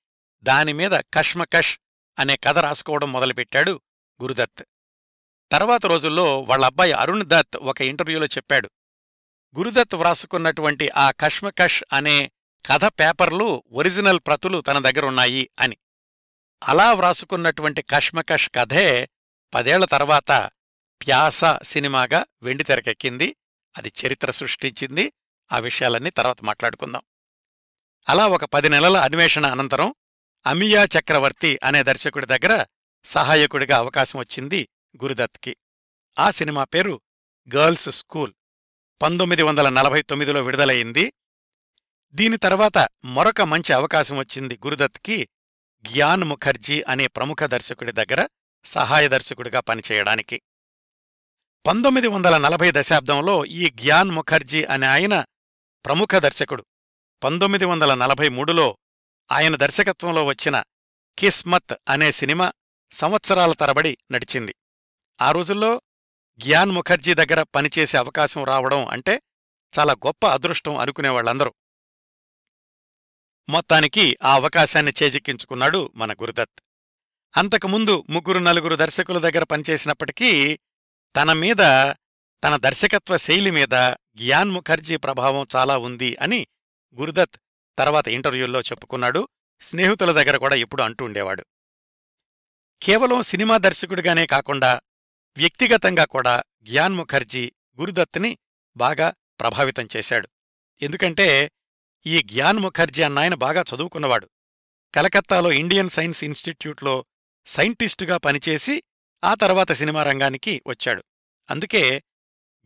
[0.42, 1.78] దానిమీద కష్మకష్
[2.18, 3.80] అనే కథ రాసుకోవడం మొదలుపెట్టాడు
[4.22, 4.64] గురుదత్.
[5.52, 8.70] తర్వాత రోజుల్లో వాళ్ళబ్బాయి అరుణ్ దత్ ఒక ఇంటర్వ్యూలో చెప్పాడు.
[9.58, 12.30] గురుదత్ వ్రాసుకున్నటువంటి ఆ కష్మకష్ అనే
[12.66, 15.76] కథ పేపర్లు ఒరిజినల్ ప్రతులు తన దగ్గరున్నాయి అని.
[16.62, 19.08] అలా వ్రాసుకున్నటువంటి కష్మకష్ కథే
[19.54, 20.50] పదేళ్ళ తర్వాత
[21.06, 23.36] ప్యాస సినిమాగా వెండితెరకెక్కింది
[23.78, 25.12] అది చరిత్ర సృష్టించింది.
[25.52, 27.02] ఆ విషయాలన్నీ తర్వాత మాట్లాడుకుందాం.
[28.08, 29.94] అలా ఒక పది నెలల అన్వేషణ అనంతరం
[30.46, 32.64] అమియా చక్రవర్తి అనే దర్శకుడి దగ్గర
[33.04, 34.68] సహాయకుడిగా అవకాశం వచ్చింది
[35.02, 35.56] గురుదత్కి.
[36.18, 37.00] ఆ సినిమా పేరు
[37.54, 38.32] గర్ల్స్ స్కూల్.
[39.02, 41.12] పంతొమ్మిది వందల నలభై తొమ్మిదిలో విడుదలయింది
[42.14, 45.28] దీని తర్వాత మరొక మంచి అవకాశం వచ్చింది గురుదత్కి.
[45.92, 48.28] గ్యాన్ ముఖర్జీ అనే ప్రముఖ దర్శకుడి దగ్గర
[48.64, 50.42] సహాయ దర్శకుడిగా పనిచేయడానికి.
[51.66, 55.24] పంతొమ్మిది వందల నలభై దశాబ్దంలో ఈ గ్యాన్ ముఖర్జీ అనే ఆయన
[55.86, 56.66] ప్రముఖ దర్శకుడు.
[57.24, 58.78] పంతొమ్మిది వందల నలభై మూడులో
[59.32, 60.62] ఆయన దర్శకత్వంలో వచ్చిన
[61.18, 62.52] కిస్మత్ అనే సినిమా
[62.92, 64.54] సంవత్సరాల తరబడి నడిచింది.
[65.20, 65.82] ఆ రోజుల్లో
[66.46, 69.22] గ్యాన్ ముఖర్జీ దగ్గర పనిచేసే అవకాశం రావడం అంటే
[69.78, 71.54] చాలా గొప్ప అదృష్టం అనుకునేవాళ్ళందరూ
[73.48, 76.62] మొత్తానికి ఆ అవకాశాన్ని చేజిక్కించుకున్నాడు మన గురుదత్.
[77.36, 80.60] అంతకుముందు ముగ్గురు నలుగురు దర్శకుల దగ్గర పనిచేసినప్పటికీ
[81.16, 81.56] తన మీద
[82.44, 86.46] తన దర్శకత్వ శైలి మీద గ్యాన్ ముఖర్జీ ప్రభావం చాలా ఉంది అని
[86.94, 87.38] గురుదత్
[87.78, 89.28] తర్వాత ఇంటర్వ్యూల్లో చెప్పుకున్నాడు.
[89.60, 91.44] స్నేహితుల దగ్గర కూడా ఇప్పుడు అంటూ ఉండేవాడు.
[92.82, 94.80] కేవలం సినిమా దర్శకుడిగానే కాకుండా
[95.36, 98.38] వ్యక్తిగతంగా కూడా గ్యాన్ ముఖర్జీ గురుదత్ని
[98.76, 100.28] బాగా ప్రభావితం చేశాడు.
[100.82, 101.50] ఎందుకంటే
[102.06, 104.30] ఈ గ్యాన్ ముఖర్జీ అన్నాయన బాగా చదువుకున్నవాడు.
[104.94, 107.04] కలకత్తాలో ఇండియన్ సైన్స్ ఇన్స్టిట్యూట్లో
[107.46, 108.82] సైంటిస్టుగా పనిచేసి
[109.24, 111.04] ఆ తర్వాత సినిమా రంగానికి వచ్చాడు.
[111.50, 112.02] అందుకే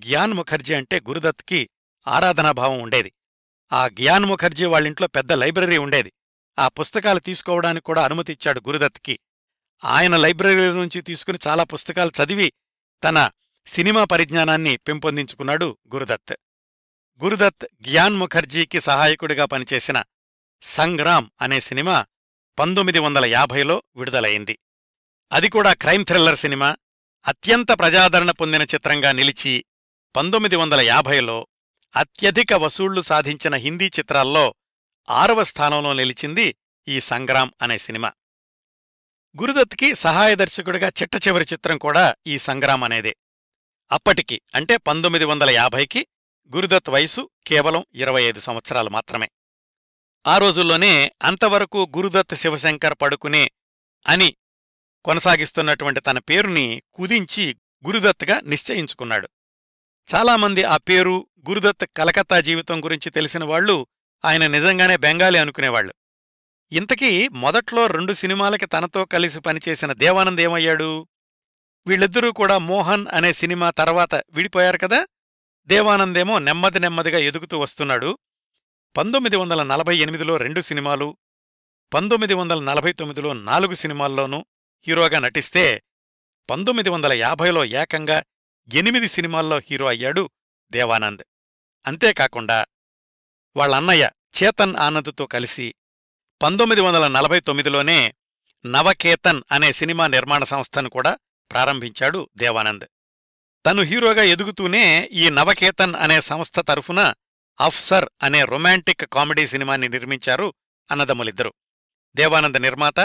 [0.07, 1.71] గ్యాన్ ముఖర్జీ అంటే గురుదత్కి
[2.09, 3.13] ఆరాధనాభావం ఉండేది.
[3.73, 6.13] ఆ గ్యాన్ ముఖర్జీ వాళ్ళింట్లో పెద్ద లైబ్రరీ ఉండేది.
[6.59, 9.19] ఆ పుస్తకాలు తీసుకోవడానికి కూడా అనుమతి ఇచ్చాడు గురుదత్కి
[9.85, 12.53] ఆయన లైబ్రరీ నుంచి తీసుకుని చాలా పుస్తకాలు చదివి
[13.05, 13.31] తన
[13.67, 16.35] సినిమా పరిజ్ఞానాన్ని పెంపొందించుకున్నాడు గురుదత్.
[17.25, 20.03] గురుదత్ గ్యాన్ ముఖర్జీకి సహాయకుడిగా పనిచేసిన
[20.63, 22.07] సంగ్రామ్ అనే సినిమా
[22.59, 24.59] పంతొమ్మిది వందల యాభైలో విడుదలయింది
[25.33, 26.77] అది కూడా క్రైమ్ థ్రిల్లర్ సినిమా.
[27.27, 29.65] అత్యంత ప్రజాదరణ పొందిన చిత్రంగా నిలిచి
[30.17, 31.47] పంతొమ్మిది వందల యాభైలో
[31.97, 34.55] అత్యధిక వసూళ్ళు సాధించిన హిందీ చిత్రాల్లో
[35.11, 36.57] ఆరవ స్థానంలో నిలిచింది
[36.89, 38.13] ఈ సంగ్రామ్ అనే సినిమా.
[39.41, 43.17] గురుదత్కి సహాయ దర్శకుడిగా చిట్ట చివరి చిత్రం కూడా ఈ సంగ్రామ్ అనేదే.
[43.93, 46.07] అప్పటికి అంటే పంతొమ్మిది వందల యాభైకి
[46.57, 49.31] గురుదత్ వయసు కేవలం ఇరవై ఐదు సంవత్సరాలు మాత్రమే.
[50.27, 53.51] ఆ రోజుల్లోనే అంతవరకు గురుదత్ శివశంకర్ పడుకునే
[54.07, 54.37] అని
[55.05, 59.29] కొనసాగిస్తున్నటువంటి తన పేరుని కుదించి గురుదత్గా నిశ్చయించుకున్నాడు.
[60.15, 63.87] చాలామంది ఆ పేరు గురుదత్ కలకత్తా జీవితం గురించి తెలిసిన వాళ్ళు
[64.25, 65.95] ఆయన నిజంగానే బెంగాలీ అనుకునేవాళ్ళు
[66.73, 71.09] ఇంతకీ మొదట్లో రెండు సినిమాలకి తనతో కలిసి పనిచేసిన దేవానంద్ ఏమయ్యాడు?
[71.87, 75.07] వీళ్ళిద్దరూ కూడా మోహన్ అనే సినిమా తర్వాత విడిపోయారు కదా?
[75.67, 78.19] దేవానందేమో నెమ్మది నెమ్మదిగా ఎదుగుతూ వస్తున్నాడు.
[78.97, 81.17] పంతొమ్మిది వందల నలభై ఎనిమిదిలో రెండు సినిమాలు
[81.95, 84.47] పంతొమ్మిది వందల నలభై తొమ్మిదిలో నాలుగు సినిమాల్లోనూ
[84.87, 85.83] హీరోగా నటిస్తే
[86.51, 88.23] పంతొమ్మిది వందల యాభైలో ఏకంగా
[88.75, 90.31] ఎనిమిది సినిమాల్లో హీరో అయ్యాడు
[90.71, 91.23] దేవానంద్.
[91.87, 92.67] అంతేకాకుండా
[93.57, 94.11] వాళ్ళన్నయ్య
[94.43, 95.75] చేతన్ ఆనంద్తో కలిసి
[96.43, 98.15] పంతొమ్మిది వందల నలభై తొమ్మిదిలోనే
[98.67, 101.19] నవకేతన్ అనే సినిమా నిర్మాణ సంస్థను కూడా
[101.51, 102.85] ప్రారంభించాడు దేవానంద్.
[103.67, 107.15] తను హీరోగా ఎదుగుతూనే ఈ నవకేతన్ అనే సంస్థ తరఫున
[107.61, 110.55] అఫ్సర్ అనే రొమాంటిక్ కామెడీ సినిమాని నిర్మించారు
[110.91, 111.55] అన్నదమ్ములిద్దరు.
[112.17, 113.01] దేవానంద్ నిర్మాత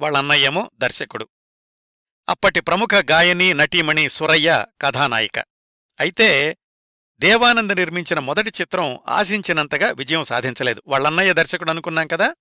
[0.00, 1.28] వాళ్ళన్నయ్యేమో దర్శకుడు.
[2.28, 5.38] అప్పటి ప్రముఖ గాయని నటీమణి సురయ్య కథానాయిక.
[6.00, 6.56] అయితే
[7.18, 10.82] దేవానంద్ నిర్మించిన మొదటి చిత్రం ఆశించినంతగా విజయం సాధించలేదు.
[10.86, 12.34] వాళ్ళన్నయ్య దర్శకుడు అనుకున్నాం కదా?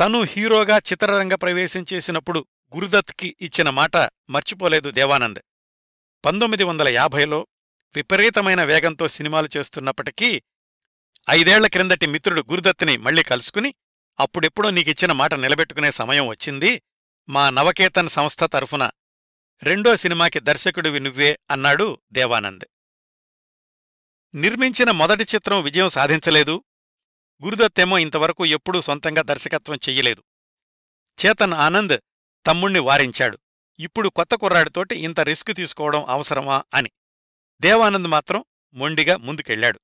[0.00, 3.96] తను హీరోగా చిత్రరంగ ప్రవేశం చేసినప్పుడు గురుదత్కి ఇచ్చిన మాట
[4.30, 5.40] మర్చిపోలేదు దేవానంద్.
[6.24, 7.46] పంతొమ్మిది వందల యాభైలో
[7.96, 10.42] విపరీతమైన వేగంతో సినిమాలు చేస్తున్నప్పటికీ
[11.30, 13.74] ఐదేళ్ళ క్రిందటి మిత్రుడు గురుదత్ని మళ్ళీ కలుసుకుని
[14.20, 16.82] అప్పుడెప్పుడో నీకిచ్చిన మాట నిలబెట్టుకునే సమయం వచ్చింది.
[17.28, 18.90] మా నవకేతన్ సంస్థ తరఫున
[19.62, 22.64] రెండో సినిమాకి దర్శకుడివి నువ్వే అన్నాడు దేవానంద్.
[24.34, 26.64] నిర్మించిన మొదటి చిత్రం విజయం సాధించలేదు.
[27.44, 30.22] గురుదత్తేమో ఇంతవరకు ఎప్పుడూ సొంతంగా దర్శకత్వం చెయ్యలేదు.
[31.26, 32.00] చేతన్ ఆనంద్
[32.46, 33.38] తమ్ముణ్ణి వారించాడు.
[33.78, 36.90] ఇప్పుడు కొత్త కుర్రాడితోటి ఇంత రిస్క్ తీసుకోవడం అవసరమా అని.
[37.60, 39.80] దేవానంద్ మాత్రం మొండిగా ముందుకెళ్ళాడు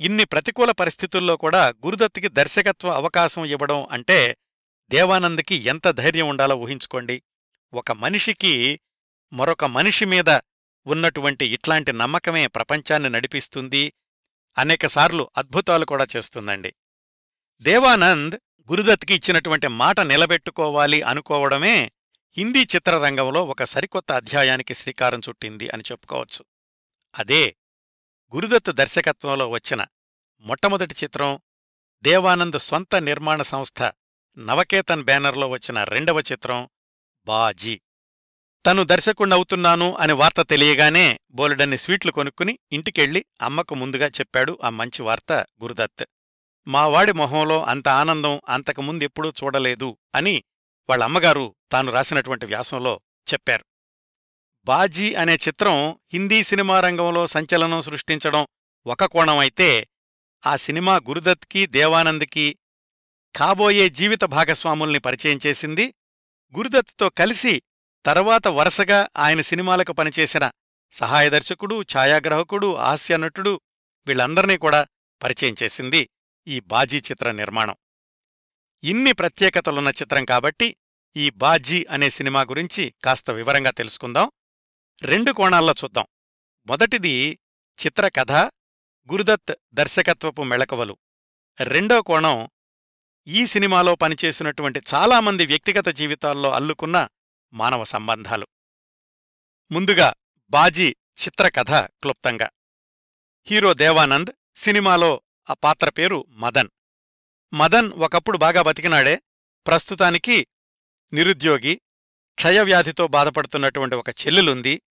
[0.00, 4.36] ఇన్ని ప్రతికూల పరిస్థితుల్లో కూడా గురుదత్తికి దర్శకత్వ అవకాశం ఇవ్వడం అంటే
[4.88, 7.22] దేవానంద్కి ఎంత ధైర్యం ఉండాలో ఊహించుకోండి.
[7.72, 8.80] ఒక మనిషికి
[9.32, 10.28] మరొక మనిషి మీద
[10.86, 13.92] ఉన్నటువంటి ఇట్లాంటి నమ్మకమే ప్రపంచాన్ని నడిపిస్తుంది.
[14.58, 16.74] అనేకసార్లు అద్భుతాలు కూడా చేస్తుందండి.
[17.60, 18.36] దేవానంద్
[18.70, 21.92] గురుదత్కి ఇచ్చినటువంటి మాట నిలబెట్టుకోవాలి అనుకోవడమే
[22.36, 26.44] హిందీ చిత్రరంగంలో ఒక సరికొత్త అధ్యాయానికి శ్రీకారం చుట్టింది అని చెప్పుకోవచ్చు.
[27.14, 27.56] అదే
[28.34, 29.86] గురుదత్ దర్శకత్వంలో వచ్చిన
[30.40, 31.40] మొట్టమొదటి చిత్రం
[32.02, 33.92] దేవానంద్ సొంత నిర్మాణ సంస్థ
[34.38, 36.68] నవకేతన్ బ్యానర్లో వచ్చిన రెండవ చిత్రం
[37.26, 37.80] బాజీ.
[38.64, 45.32] తను దర్శకుణ్ణవుతున్నాను అనే వార్త తెలియగానే బోలెడన్ని స్వీట్లు కొనుక్కుని ఇంటికెళ్ళి అమ్మకు ముందుగా చెప్పాడు ఆ మంచి వార్త
[45.62, 46.04] గురుదత్.
[46.66, 50.44] మావాడి మొహంలో అంత ఆనందం అంతకుముందెప్పుడూ చూడలేదు అని
[50.88, 53.00] వాళ్ళ అమ్మగారు తాను రాసినటువంటి వ్యాసంలో
[53.32, 53.64] చెప్పారు.
[54.66, 55.76] బాజీ అనే చిత్రం
[56.12, 58.46] హిందీ సినిమా రంగంలో సంచలనం సృష్టించడం
[58.86, 59.88] ఒక కోణం అయితే
[60.46, 62.46] ఆ సినిమా గురుదత్కి దేవానంద్కి
[63.34, 65.94] కాబోయే జీవిత భాగస్వాముల్ని పరిచయం చేసింది
[66.54, 67.62] గురుదత్తో కలిసి
[68.06, 70.50] తర్వాత వరుసగా ఆయన సినిమాలకు పనిచేసిన
[70.92, 73.60] సహాయ దర్శకుడు ఛాయాగ్రాహకుడు హాస్యనటుడు
[74.06, 74.86] వీళ్ళందర్నీ కూడా
[75.22, 76.10] పరిచయం చేసింది
[76.46, 77.76] ఈ బాజీ చిత్ర నిర్మాణం.
[78.84, 80.76] ఇన్ని ప్రత్యేకతలున్న చిత్రం కాబట్టి
[81.16, 84.30] ఈ బాజీ అనే సినిమా గురించి కాస్త వివరంగా తెలుసుకుందాం.
[85.02, 86.06] రెండు కోణాల్లో చూద్దాం.
[86.66, 87.38] మొదటిది
[87.86, 88.32] చిత్రకథ
[89.12, 90.98] గురుదత్ దర్శకత్వపు మెళకువలు.
[91.60, 92.48] రెండో కోణం
[93.26, 97.08] ఈ సినిమాలో పనిచేసినటువంటి చాలామంది వ్యక్తిగత జీవితాల్లో అల్లుకున్న
[97.52, 98.46] మానవ సంబంధాలు.
[99.72, 100.14] ముందుగా
[100.50, 102.50] బాజీ చిత్రకథ క్లుప్తంగా.
[103.46, 106.68] హీరో దేవానంద్ సినిమాలో ఆ పాత్ర పేరు మదన్.
[107.54, 109.22] మదన్ ఒకప్పుడు బాగా బతికినాడే.
[109.66, 110.46] ప్రస్తుతానికి
[111.12, 111.80] నిరుద్యోగి
[112.34, 114.82] క్షయవ్యాధితో బాధపడుతున్నటువంటి ఒక చెల్లెలుంది.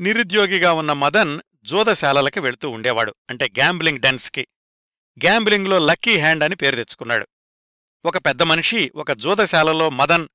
[0.00, 3.14] నిరుద్యోగిగా ఉన్న మదన్ జోదశాలలకి వెళుతూ ఉండేవాడు.
[3.30, 4.48] అంటే గ్యాంబ్లింగ్ డెన్స్కి.
[5.24, 7.28] గ్యాంబ్లింగ్లో లక్కీ హ్యాండ్ అని పేరు తెచ్చుకున్నాడు.
[8.04, 10.28] ఒక పెద్ద మనిషి ఒక జోదశాలలో మదన్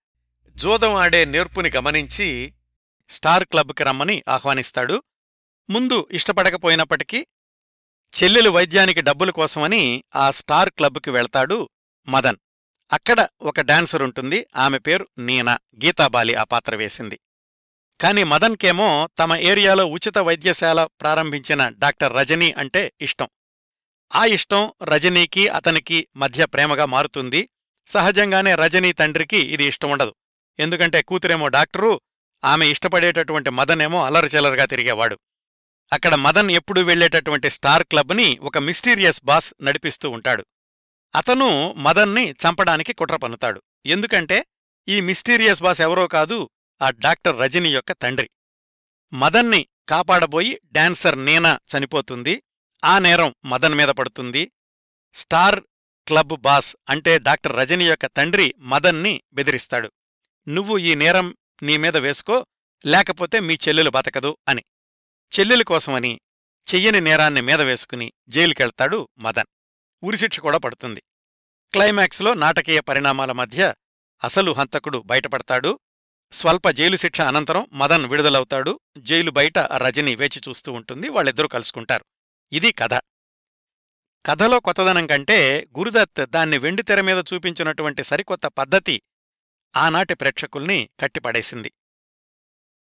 [0.56, 2.54] జోదం ఆడే నేర్పుని గమనించి
[3.10, 5.04] స్టార్ క్లబ్కి రమ్మని ఆహ్వానిస్తాడు.
[5.70, 7.28] ముందు ఇష్టపడకపోయినప్పటికీ
[8.16, 11.70] చెల్లెలు వైద్యానికి డబ్బుల కోసమని ఆ స్టార్ క్లబ్కి వెళ్తాడు
[12.10, 12.38] మదన్.
[12.94, 15.60] అక్కడ ఒక డాన్సర్ ఉంటుంది ఆమె పేరు నీనా.
[15.86, 17.20] గీతాబాలి ఆ పాత్ర వేసింది.
[18.02, 23.28] కాని మదన్కేమో తమ ఏరియాలో ఉచిత వైద్యశాల ప్రారంభించిన డాక్టర్ రజనీ అంటే ఇష్టం.
[24.16, 27.50] ఆ ఇష్టం రజనీకి అతనికి మధ్య ప్రేమగా మారుతుంది.
[27.88, 30.16] సహజంగానే రజనీ తండ్రికి ఇది ఇష్టముండదు
[30.60, 32.02] ఎందుకంటే కూతురేమో డాక్టరు
[32.46, 35.20] ఆమె ఇష్టపడేటటువంటి మదనేమో అలరచలరగా తిరిగేవాడు.
[35.94, 40.46] అక్కడ మదన్ ఎప్పుడూ వెళ్ళేటటువంటి స్టార్ క్లబ్ని ఒక మిస్టీరియస్ బాస్ నడిపిస్తూ ఉంటాడు.
[41.16, 43.62] అతను మదన్ని చంపడానికి కుట్ర పన్నుతాడు.
[43.86, 44.46] ఎందుకంటే
[44.88, 46.50] ఈ మిస్టీరియస్ బాస్ ఎవరో కాదు
[46.82, 48.30] ఆ డాక్టర్ రజని యొక్క తండ్రి.
[49.14, 52.44] మదన్ని కాపాడబోయి డాన్సర్ నీనా చనిపోతుంది
[52.84, 54.52] ఆ నేరం మదన్ మీద పడుతుంది.
[55.14, 55.60] స్టార్
[56.08, 59.92] క్లబ్ బాస్ అంటే డాక్టర్ రజని యొక్క తండ్రి మదన్ని బెదిరిస్తాడు.
[60.48, 62.46] నువ్వు ఈ నేరం నీ మీద వేసుకో
[62.86, 64.64] లేకపోతే మీ చెల్లెలు బతకదు అని.
[65.40, 66.22] చెల్లెల కోసమని
[66.76, 69.46] చెయ్యని నేరాన్ని మీద వేసుకుని జైలుకెళ్తాడు మదన్.
[70.04, 71.04] ఉరిశిక్ష కూడా పడుతుంది.
[71.72, 73.76] క్లైమాక్స్లో నాటకీయ పరిణామాల మధ్య
[74.24, 75.80] అసలు హంతకుడు బయటపడతాడు.
[76.32, 78.80] స్వల్ప జైలు శిక్ష అనంతరం మదన్ విడుదలవుతాడు.
[78.98, 81.10] జైలు బయట రజని వేచి చూస్తూ ఉంటుంది.
[81.10, 82.06] వాళ్ళిద్దరూ కలుసుకుంటారు.
[82.52, 82.94] ఇది కథ.
[84.26, 89.02] కథలో కొత్తదనం కంటే గురుదత్ దాన్ని వెండితెర మీద చూపించినటువంటి సరికొత్త పద్ధతి
[89.76, 91.74] ఆనాటి ప్రేక్షకుల్ని కట్టిపడేసింది.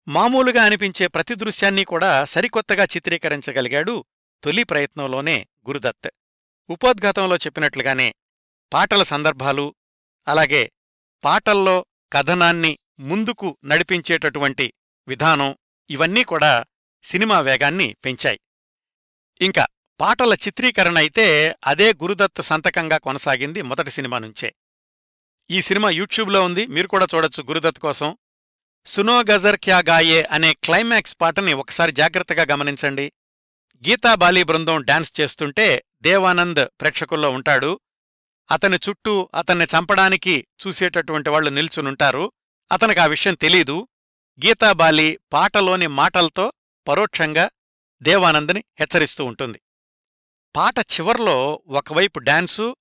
[0.08, 4.06] మామూలుగా అనిపించే ప్రతి దృశ్యాన్ని కూడా సరికొత్తగా చిత్రీకరించగలిగాడు
[4.44, 6.10] తొలి ప్రయత్నంలోనే గురుదత్.
[6.70, 8.16] ఉపోద్ఘాతంలో చెప్పినట్లుగానే
[8.74, 9.76] పాటల సందర్భాలు
[10.28, 10.72] అలాగే
[11.24, 14.74] పాటల్లో కథనాన్ని ముందుకు నడిపించేటటువంటి
[15.08, 15.58] విధానం
[15.90, 16.66] ఇవన్నీ కూడా
[17.04, 18.40] సినిమా వేగాన్ని పెంచాయి.
[19.42, 19.68] ఇంకా
[20.02, 24.56] పాటల చిత్రీకరణ అయితే అదే గురుదత్ సంతకంగా కొనసాగింది మొదటి సినిమా నుంచే.
[25.52, 26.68] ఈ సినిమా యూట్యూబ్లో ఉంది.
[26.68, 28.18] మీరు కూడా చూడొచ్చు గురుదత్ కోసం.
[28.86, 33.14] సునో గజర్ క్యా గాయే అనే క్లైమాక్స్ పాటని ఒకసారి జాగ్రత్తగా గమనించండి.
[33.90, 37.80] గీతా బాలి బృందం డాన్స్ చేస్తుంటే దేవానంద్ ప్రేక్షకుల్లో ఉంటాడు.
[38.52, 42.32] అతని చుట్టూ అతన్ని చంపడానికి చూసేటటువంటి వాళ్ళు నిల్చునుంటారు
[42.72, 43.88] అతనికి ఆ విషయం తెలీదు.
[44.46, 46.54] గీతాబాలి పాటలోని మాటలతో
[46.88, 47.50] పరోక్షంగా
[48.02, 49.62] దేవానంద్ని హెచ్చరిస్తూ ఉంటుంది.
[50.56, 52.76] పాట చివర్లో ఒకవైపు డాన్సు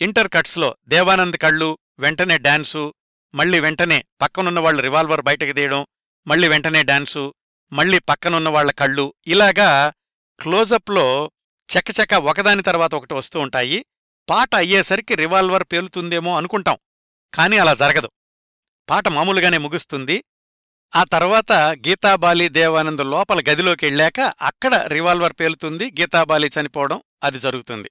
[0.00, 2.94] ఇంటర్ కట్స్లో దేవానంద్ కళ్ళు వెంటనే డాన్సు
[3.34, 5.86] మళ్ళీ వెంటనే పక్కనున్న వాళ్ళ రివాల్వర్ బయటకు తీయడం
[6.26, 7.34] మళ్ళీ వెంటనే డాన్సు
[7.72, 9.92] మళ్ళీ పక్కనున్న వాళ్ళ కళ్ళు ఇలాగా
[10.40, 11.30] క్లోజప్లో
[11.68, 13.86] చకచక ఒకదాని తర్వాత ఒకటి వస్తూ ఉంటాయి.
[14.30, 16.78] పాట అయ్యేసరికి రివాల్వర్ పేలుతుందేమో అనుకుంటాం
[17.34, 18.10] కాని అలా జరగదు.
[18.90, 20.24] పాట మామూలుగానే ముగుస్తుంది.
[20.96, 27.90] ఆ తర్వాత గీతాబాలి దేవానంద్ లోపల గదిలోకి వెళ్ళాక అక్కడ రివాల్వర్ పేలుతుంది గీతాబాలి చనిపోవడం అది జరుగుతుంది.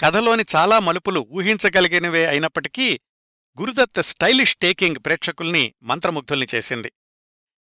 [0.00, 3.00] కథలోని చాలా మలుపులు ఊహించగలిగినవే అయినప్పటికీ
[3.58, 6.92] గురుదత్ స్టైలిష్ టేకింగ్ ప్రేక్షకుల్ని మంత్రముగ్ధుల్ని చేసింది.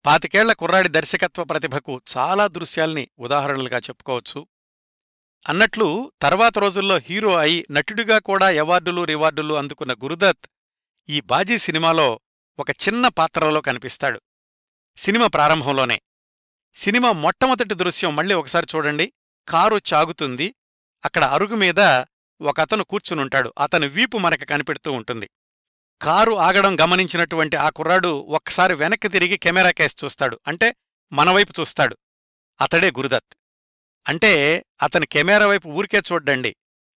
[0.07, 4.47] పాతికేళ్ళ కుర్రాడి దర్శకత్వ ప్రతిభకు చాలా దృశ్యాల్ని ఉదాహరణలుగా చెప్పుకోవచ్చు.
[5.49, 10.49] అన్నట్లు తర్వాత రోజుల్లో హీరో అయి నటుడిగా కూడా అవార్డులు రివార్డులు అందుకున్న గురుదత్
[11.09, 12.21] ఈ బాజీ సినిమాలో
[12.59, 14.21] ఒక చిన్న పాత్రలో కనిపిస్తాడు.
[14.97, 16.03] సినిమా ప్రారంభంలోనే.
[16.75, 19.13] సినిమా మొట్టమొదటి దృశ్యం మళ్ళీ ఒకసారి చూడండి.
[19.49, 20.55] కారు చాగుతుంది.
[21.05, 21.81] అక్కడ అరుగు మీద
[22.41, 23.53] ఒకతను కూర్చునుంటాడు.
[23.59, 25.31] అతని వీపు మనకు కనిపెడుతూ ఉంటుంది.
[26.03, 30.41] కారు ఆగడం గమనించినటువంటి ఆ కుర్రాడు ఒక్కసారి వెనక్కి తిరిగి కెమెరా కేసు చూస్తాడు.
[30.47, 30.77] అంటే
[31.13, 31.99] మనవైపు చూస్తాడు.
[32.61, 33.37] అతడే గురుదత్.
[34.09, 36.57] అంటే అతని కెమెరా వైపు ఊరికే చూడ్డండి.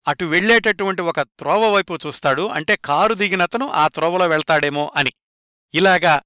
[0.07, 2.47] అటు వెళ్ళేటటువంటి ఒక త్రోవ వైపు చూస్తాడు.
[2.47, 5.13] అంటే కారు దిగినతను ఆ త్రోవలో వెళ్తాడేమో అని.
[5.73, 6.21] ఇలాగా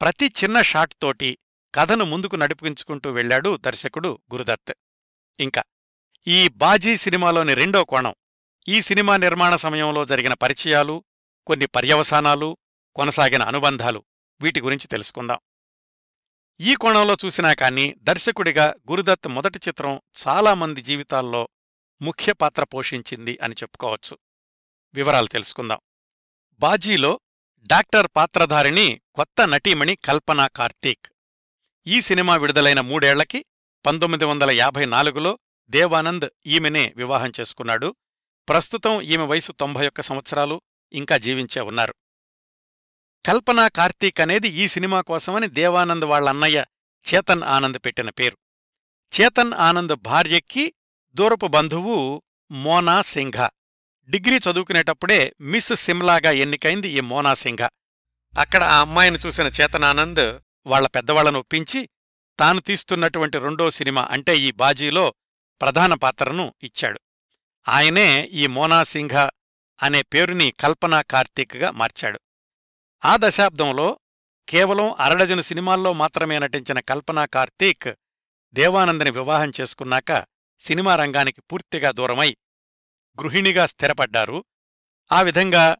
[0.00, 1.38] ప్రతి చిన్న షాట్ తోటి
[1.74, 4.74] కథను ముందుకు నడిపించుకుంటూ వెళ్ళాడు దర్శకుడు గురుదత్.
[5.40, 5.62] ఇంకా
[6.26, 8.14] ఈ బాజీ సినిమాలోని రెండో కోణం.
[8.68, 11.04] ఈ సినిమా నిర్మాణ సమయంలో జరిగిన పరిచయాలు
[11.46, 12.56] కొన్ని పర్యవసానాలు
[12.96, 14.04] కొనసాగిన అనుబంధాలు.
[14.40, 15.38] వీటి గురించి తెలుసుకుందాం.
[16.60, 21.48] ఈ కోణంలో చూసినా కాని దర్శకుడిగా గురుదత్ మొదటి చిత్రం చాలామంది జీవితాల్లో
[22.02, 24.18] ముఖ్య పాత్ర పోషించింది అని చెప్పుకోవచ్చు.
[24.94, 25.78] వివరాలు తెలుసుకుందాం.
[26.60, 27.20] బాజీలో
[27.58, 31.06] డాక్టర్ పాత్రధారిణి కొత్త నటీమణి కల్పనా కార్తీక్.
[31.86, 33.44] ఈ సినిమా విడుదలైన మూడేళ్ళకి
[33.86, 35.38] పంతొమ్మిది వందల యాభై నాలుగులో
[35.70, 37.96] దేవానంద్ ఈమెనే వివాహం చేసుకున్నాడు.
[38.48, 40.62] ప్రస్తుతం ఈమె వయసు తొంభై ఒక్క సంవత్సరాలు.
[40.92, 41.94] ఇంకా జీవించే ఉన్నారు.
[43.26, 46.64] కల్పనా కార్తీక్ అనేది ఈ సినిమా కోసమని దేవానంద్ వాళ్ళన్నయ్య
[47.14, 48.38] చేతన్ ఆనంద్ పెట్టిన పేరు.
[49.20, 50.74] చేతన్ ఆనంద్ భార్యకి
[51.14, 53.48] దూరపు బంధువు మోనా సింఘ.
[54.08, 57.68] డిగ్రీ చదువుకునేటప్పుడే మిస్ సిమ్లాగా ఎన్నికైంది ఈ మోనా సింఘ.
[58.38, 61.88] అక్కడ ఆ అమ్మాయిని చూసిన చేతనానంద్ వాళ్ళ పెద్దవాళ్ళను ఒప్పించి
[62.38, 65.14] తాను తీస్తున్నటువంటి రెండో సినిమా అంటే ఈ బాజీలో
[65.60, 67.00] ప్రధాన పాత్రను ఇచ్చాడు.
[67.68, 69.30] ఆయనే ఈ మోనా సింఘ
[69.82, 72.20] అనే పేరుని కల్పనా కార్తీక్గా మార్చాడు.
[73.04, 74.00] ఆ దశాబ్దంలో
[74.48, 77.88] కేవలం అరడజను సినిమాల్లో మాత్రమే నటించిన కల్పనా కార్తీక్
[78.52, 80.24] దేవానందని వివాహం చేసుకున్నాక
[80.60, 82.36] సినిమా రంగానికి పూర్తిగా దూరమై
[83.22, 84.44] గృహిణిగా స్థిరపడ్డారు.
[85.12, 85.76] ఆ విధంగా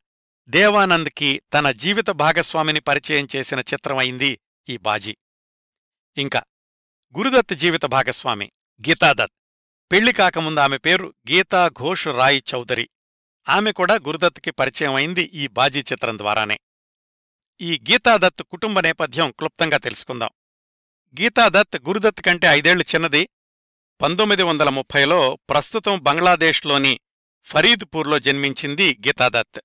[0.48, 5.16] దేవానంద్కి తన జీవిత భాగస్వామిని పరిచయం చేసిన చిత్రమైంది ఈ బాజీ.
[6.16, 6.42] ఇంకా
[7.18, 8.52] గురుదత్ జీవిత భాగస్వామి
[8.88, 9.32] గీతాదత్.
[9.92, 12.88] పెళ్ళి కాకముందు ఆమె పేరు గీతా ఘోష్ రాయ్ చౌదరి.
[13.48, 16.59] ఆమె కూడా గురుదత్కి పరిచయం అయింది ఈ బాజీ చిత్రం ద్వారానే.
[17.61, 20.30] ఈ గీతాదత్ కుటుంబ నేపథ్యం క్లుప్తంగా తెలుసుకుందాం.
[21.20, 23.28] గీతాదత్ గురుదత్ కంటే ఐదేళ్ళు చిన్నది.
[24.02, 27.00] పంతొమ్మిది వందల ముప్పైలో ప్రస్తుతం బంగ్లాదేశ్లోని
[27.44, 29.61] ఫరీద్పూర్లో జన్మించింది గీతాదత్.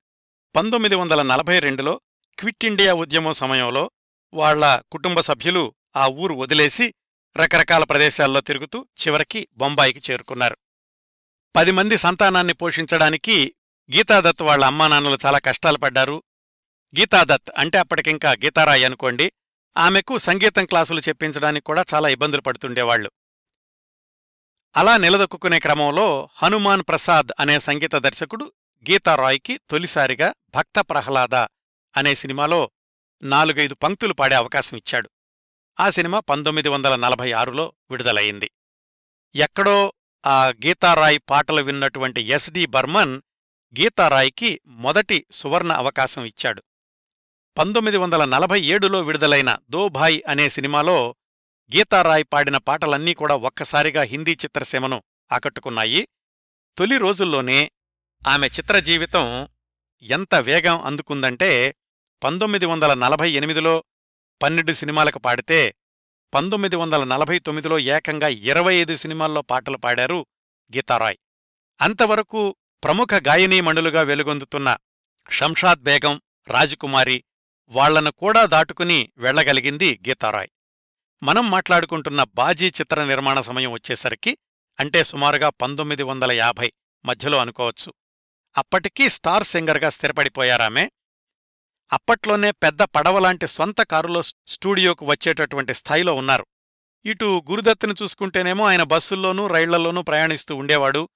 [0.56, 2.02] పంతొమ్మిది వందల నలభై రెండులో
[2.39, 3.91] క్విట్ ఇండియా ఉద్యమం సమయంలో
[4.34, 6.94] వాళ్ళ కుటుంబ సభ్యులు ఆ ఊరు వదిలేసి
[7.38, 10.58] రకరకాల ప్రదేశాల్లో తిరుగుతూ చివరికి బొంబాయికి చేరుకున్నారు.
[11.56, 13.56] పది మంది సంతానాన్ని పోషించడానికి
[13.89, 16.24] గీతాదత్ వాళ్ళ అమ్మానాన్నలు చాలా కష్టాలు పడ్డారు.
[17.00, 19.32] గీతాదత్ అంటే అప్పటికింకా గీతారాయ్ అనుకోండి.
[19.78, 23.12] ఆమెకు సంగీతం క్లాసులు చెప్పించడానికి కూడా చాలా ఇబ్బందులు పడుతుండేవాళ్ళు
[24.76, 28.46] అలా నిలదొక్కునే క్రమంలో హనుమాన్ ప్రసాద్ అనే సంగీత దర్శకుడు
[28.91, 31.36] గీతారాయ్కి తొలిసారిగా భక్త ప్రహ్లాద
[31.98, 32.72] అనే సినిమాలో
[33.24, 35.10] నాలుగైదు పంక్తులు పాడే అవకాశం ఇచ్చాడు.
[35.80, 38.52] ఆ సినిమా పంతొమ్మిది వందల నలభై ఆరులో విడుదలయింది
[39.36, 39.94] ఎక్కడో
[40.26, 43.22] ఆ గీతారాయ్ పాటలు విన్నటువంటి ఎస్డి బర్మన్
[43.80, 46.64] గీతారాయ్కి మొదటి సువర్ణ అవకాశం ఇచ్చాడు.
[47.58, 51.16] పంతొమ్మిది వందల నలభై ఏడులో విడుదలైన దోభాయ్ అనే సినిమాలో
[51.76, 56.08] గీతారాయ్ పాడిన పాటలన్నీ కూడా ఒక్కసారిగా హిందీ చిత్రసీమను ఆకట్టుకున్నాయి.
[56.78, 57.72] తొలి రోజుల్లోనే
[58.28, 59.50] ఆమె చిత్ర జీవితం
[60.02, 61.76] ఎంత వేగం అందుకుందంటే
[62.24, 63.84] పంతొమ్మిది వందల నలభై ఎనిమిదిలో
[64.42, 65.76] పన్నెండు సినిమాలకు పాడితే
[66.34, 70.26] పంతొమ్మిది వందల నలభై తొమ్మిదిలో ఏకంగా ఇరవై ఐదు సినిమాల్లో పాటలు పాడారు
[70.76, 71.18] గీతారాయ్.
[71.82, 74.78] అంతవరకు ప్రముఖ గాయనీమణులుగా వెలుగొందుతున్న
[75.32, 77.24] షంషాద్ బేగం రాజకుమారి
[77.67, 80.50] వాళ్ళను కూడా దాటుకుని వెళ్ళగలిగింది గీతారాయ్.
[81.24, 84.38] మనం మాట్లాడుకుంటున్న బాజీ చిత్ర నిర్మాణ సమయం వచ్చేసరికి
[84.80, 86.74] అంటే సుమారుగా పంతొమ్మిది వందల యాభై
[87.06, 87.94] మధ్యలో అనుకోవచ్చు.
[88.58, 90.89] అప్పటికీ స్టార్ సింగర్గా స్థిరపడిపోయారామె.
[91.94, 96.46] అప్పట్లోనే పెద్ద పడవలాంటి సొంత కారులో స్టూడియోకు వచ్చేటటువంటి స్థాయిలో ఉన్నారు.
[97.06, 101.10] ఇటు గురుదత్తుని చూసుకుంటేనేమో ఆయన బస్సుల్లోనూ రైళ్ళలోనూ ప్రయాణిస్తూ ఉండేవాడు.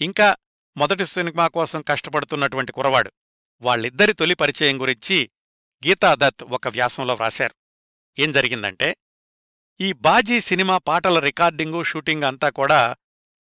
[0.00, 0.36] ఇంకా
[0.76, 3.12] మొదటి సినిమా కోసం కష్టపడుతున్నటువంటి కురవాడు.
[3.60, 5.30] వాళ్ళిద్దరి తొలి పరిచయం గురించి
[5.86, 7.54] గీతాదత్ ఒక వ్యాసంలో వ్రాశారు.
[8.18, 8.96] ఏం జరిగిందంటే
[9.80, 12.96] ఈ బాజీ సినిమా పాటల రికార్డింగు షూటింగ్ అంతా కూడా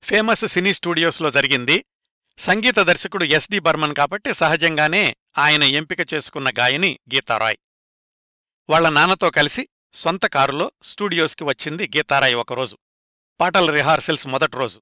[0.04, 1.86] ఫేమస్ సినీ స్టూడియోస్లో జరిగింది.
[2.38, 7.58] సంగీత దర్శకుడు ఎస్డి బర్మన్ కాబట్టి సహజంగానే ఆయన ఎంపిక చేసుకున్న గాయని గీతారాయ్
[8.70, 12.78] వాళ్ళ నాన్నతో కలిసి సొంత కారులో స్టూడియోస్కి వచ్చింది గీతారాయ్ ఒకరోజు.
[13.40, 14.82] పాటల రిహార్సల్స్ మొదటి రోజు.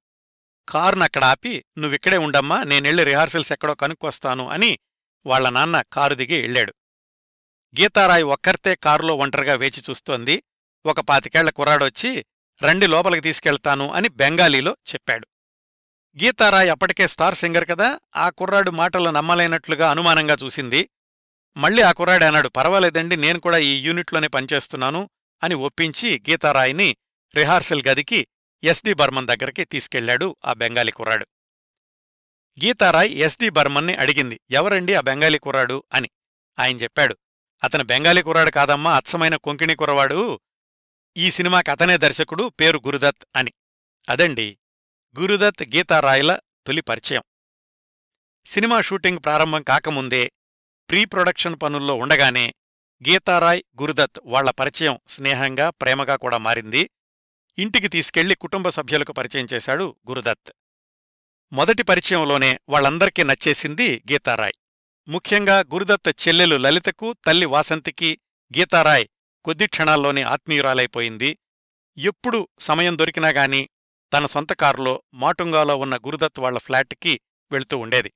[0.68, 4.80] కారునక్కడ ఆపి నువ్విక్కడే ఉండమ్మా నేనెళ్ళి రిహార్సల్స్ ఎక్కడో కనుక్కొస్తాను అని
[5.26, 6.74] వాళ్ళ నాన్న కారు దిగి వెళ్ళాడు
[7.76, 10.44] గీతారాయ్ ఒక్కర్తే కారులో ఒంటరిగా వేచి చూస్తోంది.
[10.86, 12.26] ఒక పాతికేళ్ళ కుర్రాడొచ్చి
[12.64, 15.26] రండి లోపలికి తీసుకెళ్తాను అని బెంగాలీలో చెప్పాడు.
[16.18, 20.90] గీతారాయ్ అప్పటికే స్టార్ సింగర్ కదా ఆ కుర్రాడు మాటలు నమ్మలేనట్లుగా అనుమానంగా చూసింది.
[21.58, 25.10] మళ్ళీ ఆ కుర్రాడు అన్నాడు పర్వాలేదండి నేను కూడా ఈ యూనిట్లోనే పనిచేస్తున్నాను
[25.44, 26.96] అని ఒప్పించి గీతారాయ్ని
[27.36, 28.28] రిహార్సల్ గదికి
[28.64, 31.28] ఎస్డి బర్మన్ దగ్గరికి తీసుకెళ్ళాడు ఆ బెంగాలీ కుర్రాడు.
[32.64, 35.84] గీతారాయ్ ఎస్డి బర్మన్ని అడిగింది ఎవరండి ఆ బెంగాలీ కుర్రాడు?
[35.94, 36.10] అని.
[36.60, 37.18] ఆయన చెప్పాడు
[37.64, 40.40] అతను బెంగాలీ కుర్రాడు కాదమ్మా అచ్చమైన కొంకిణి కుర్రవాడు.
[41.18, 43.54] ఈ సినిమాకి అతనే దర్శకుడు పేరు గురుదత్ అని.
[44.10, 44.58] అదండి
[45.20, 47.24] గురుదత్ గీతారాయ్ల తొలి పరిచయం.
[48.46, 50.32] సినిమా షూటింగ్ ప్రారంభం కాకముందే
[50.90, 52.54] ప్రీ ప్రొడక్షన్ పనుల్లో ఉండగానే
[53.10, 56.90] గీతారాయ్ గురుదత్ వాళ్ళ పరిచయం స్నేహంగా ప్రేమగా కూడా మారింది.
[57.58, 60.52] ఇంటికి తీసుకెళ్ళి కుటుంబ సభ్యులకు పరిచయం చేశాడు గురుదత్.
[61.54, 64.54] మొదటి పరిచయంలోనే వాళ్ళందరికీ నచ్చేసింది గీతారాయ్.
[65.08, 68.20] ముఖ్యంగా గురుదత్ చెల్లెలు లలితకు తల్లి వాసంతికి
[68.58, 69.08] గీతారాయ్
[69.46, 71.38] కొద్ది క్షణాల్లోనే ఆత్మీయురాలైపోయింది.
[71.98, 73.70] ఎప్పుడు సమయం దొరికినా గాని
[74.14, 78.14] తన సొంత కారులో మాటుంగాలో ఉన్న గురుదత్ వాళ్ళ ఫ్లాట్కి వెళ్తూ ఉండేది.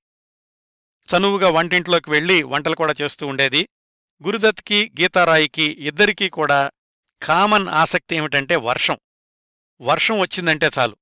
[1.09, 3.69] చనువుగా వంటింట్లోకి వెళ్ళి వంటలు కూడా చేస్తూ ఉండేది.
[4.23, 6.71] గురుదత్కి గీతారాయికి ఇద్దరికీ కూడా
[7.23, 8.97] కామన్ ఆసక్తి ఏమిటంటే వర్షం.
[9.81, 10.95] వర్షం వచ్చిందంటే చాలు.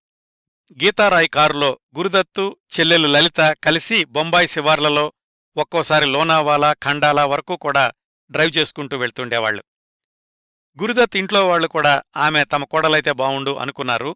[0.84, 5.14] గీతారాయ్ కారులో గురుదత్తు చెల్లెలు లలిత కలిసి బొంబాయి శివార్లలో
[5.58, 7.92] ఒక్కోసారి లోనావాలా ఖండాలా వరకు కూడా
[8.32, 9.64] డ్రైవ్ చేసుకుంటూ వెళ్తుండేవాళ్ళు
[10.82, 14.16] గురుదత్ ఇంట్లో వాళ్ళు కూడా ఆమె తమ కోడలైతే బావుండు అనుకున్నారు.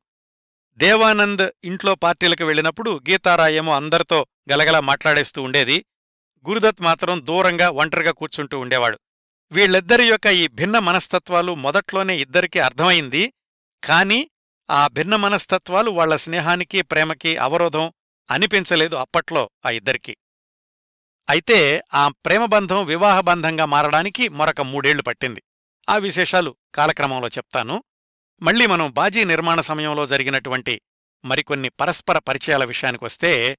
[0.77, 5.85] దేవానంద్ ఇంట్లో పార్టీలకు వెళ్ళినప్పుడు గీతారాయేమో అందరితో గలగలా మాట్లాడేస్తూ ఉండేది.
[6.49, 8.99] గురుదత్ మాత్రం దూరంగా ఒంటరిగా కూర్చుంటూ ఉండేవాడు.
[9.51, 13.33] వీళ్ళిద్దరి యొక్క ఈ భిన్న మనస్తత్వాలు మొదట్లోనే ఇద్దరికీ అర్థమైంది.
[13.83, 14.29] కాని
[14.71, 17.93] ఆ భిన్న మనస్తత్వాలు వాళ్ళ స్నేహానికి ప్రేమకి అవరోధం
[18.31, 20.17] అనిపించలేదు అప్పట్లో ఆ ఇద్దరికీ.
[21.29, 25.43] అయితే ఆ ప్రేమబంధం వివాహబంధంగా మారడానికి మరొక మూడేళ్ళు పట్టింది.
[25.89, 27.83] ఆ విశేషాలు కాలక్రమంలో చెప్తాను.
[28.41, 30.81] మళ్ళీ మనం బాజీ నిర్మాణ సమయంలో జరిగినటువంటి
[31.25, 33.57] మరికొన్ని పరస్పర పరిచయాల విషయానికొస్తే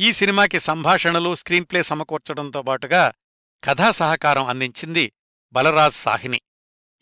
[0.00, 3.12] ఈ సినిమాకి సంభాషణలు స్క్రీన్ప్లే సమకూర్చడంతో పాటుగా
[3.64, 5.12] కథా సహకారం అందించింది
[5.52, 6.40] బలరాజ్ సాహిని.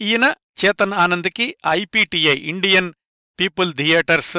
[0.01, 2.93] ఈయన Chetan ఆనంద్కి IPTI Indian
[3.41, 4.37] people theatres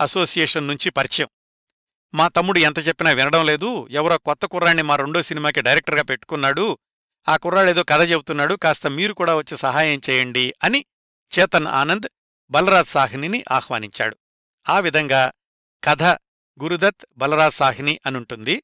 [0.00, 1.28] association నుంచి పరిచయం.
[2.14, 3.88] మా తమ్ముడు ఎంత చెప్పినా వినడం లేదు.
[3.90, 6.78] ఎవరో కొత్త కుర్రాన్ని మా రెండో సినిమాకి డైరెక్టర్గా పెట్టుకున్నాడు.
[7.28, 8.54] ఆ కుర్రాడేదో కథ చెబుతున్నాడు.
[8.54, 10.84] కాస్త మీరు కూడా వచ్చి సహాయం చేయండి అని
[11.38, 12.08] చేతన్ ఆనంద్
[12.50, 14.16] బలరాజ్ సాహ్నిని ఆహ్వానించాడు.
[14.68, 15.32] ఆ విధంగా
[15.84, 16.02] కథ
[16.62, 18.62] గురుదత్ బలరాజ్ సాహ్ని అనుంటుంది.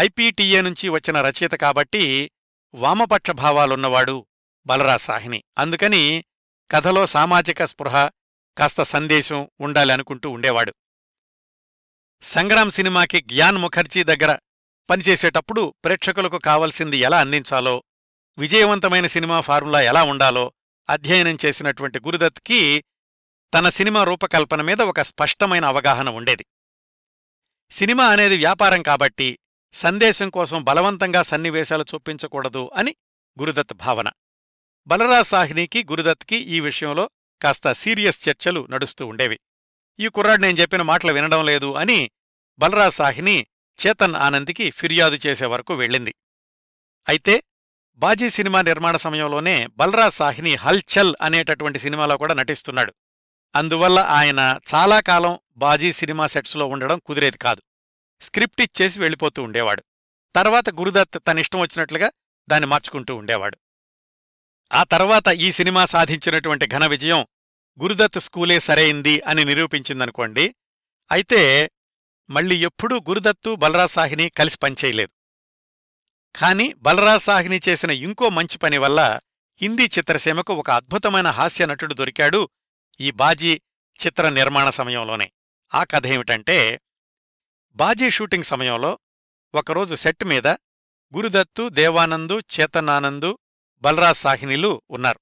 [0.00, 2.30] ఐపీటీఏ నుంచి వచ్చిన రచయిత కాబట్టి
[2.74, 4.26] వామపక్ష భావాలున్నవాడు
[4.66, 5.44] బలరాజ్ సాహ్ని.
[5.58, 6.24] అందుకని
[6.70, 8.10] కథలో సామాజిక స్పృహ
[8.58, 10.74] కాస్త సందేశం ఉండాలి అనుకుంటూ ఉండేవాడు.
[12.22, 14.38] సంగ్రామ్ సినిమాకి గ్యాన్ ముఖర్జీ దగ్గర
[14.90, 17.82] పనిచేసేటప్పుడు ప్రేక్షకులకు కావలసింది ఎలా అందించాలో
[18.38, 20.52] విజయవంతమైన సినిమా ఫార్ములా ఎలా ఉండాలో
[20.90, 22.84] అధ్యయనం చేసినటువంటి గురుదత్కి
[23.54, 26.46] తన సినిమా రూపకల్పన మీద ఒక స్పష్టమైన అవగాహన ఉండేది.
[27.70, 29.38] సినిమా అనేది వ్యాపారం కాబట్టి
[29.72, 32.96] సందేశం కోసం బలవంతంగా సన్నివేశాలు చూపించకూడదు అని
[33.40, 34.10] గురుదత్ భావన.
[34.86, 37.10] బలరాజ్ సాహ్నికి గురుదత్కి ఈ విషయంలో
[37.42, 39.40] కాస్త సీరియస్ చర్చలు నడుస్తూ ఉండేవి.
[40.00, 42.10] ఈ కుర్రాడు నేను చెప్పిన మాటలు వినడం లేదు అని
[42.58, 43.46] బలరాజ్ సాహిని
[43.86, 46.14] చేతన్ ఆనంద్కి ఫిర్యాదు చేసే వరకు వెళ్ళింది.
[47.08, 47.42] అయితే
[47.96, 52.94] బాజీ సినిమా నిర్మాణ సమయంలోనే బలరాజ్ సాహిని హల్చల్ అనేటటువంటి సినిమాలో కూడా నటిస్తున్నాడు.
[53.54, 57.62] అందువల్ల ఆయన చాలా కాలం బాజీ సినిమా సెట్స్లో ఉండడం కుదిరేది కాదు.
[58.20, 59.84] స్క్రిప్ట్ ఇచ్చేసి వెళ్ళిపోతూ ఉండేవాడు.
[60.34, 62.10] తర్వాత గురుదత్ తనిష్టం వచ్చినట్లుగా
[62.48, 63.58] దాన్ని మార్చుకుంటూ ఉండేవాడు.
[64.72, 67.26] ఆ తర్వాత ఈ సినిమా సాధించినటువంటి ఘన విజయం
[67.82, 70.54] గురుదత్ స్కూలే సరైంది అని నిరూపించిందనుకోండి
[71.10, 71.70] అయితే
[72.30, 75.12] మళ్ళీ ఎప్పుడూ గురుదత్తు బలరాసాహిని కలిసి పనిచేయలేదు.
[76.36, 79.20] కాని బలరాసాహిని చేసిన ఇంకో మంచి పని వల్ల
[79.60, 82.48] హిందీ చిత్రసీమకు ఒక అద్భుతమైన హాస్య నటుడు దొరికాడు
[83.00, 83.60] ఈ బాజీ
[84.06, 85.32] చిత్ర నిర్మాణ సమయంలోనే.
[85.74, 86.80] ఆ కథ ఏమిటంటే
[87.76, 88.98] బాజీ షూటింగ్ సమయంలో
[89.54, 90.46] ఒకరోజు సెట్ మీద
[91.14, 93.38] గురుదత్తు దేవానందు చేతనానందు
[93.82, 95.20] బలరాజ్ సాహినిలు ఉన్నారు.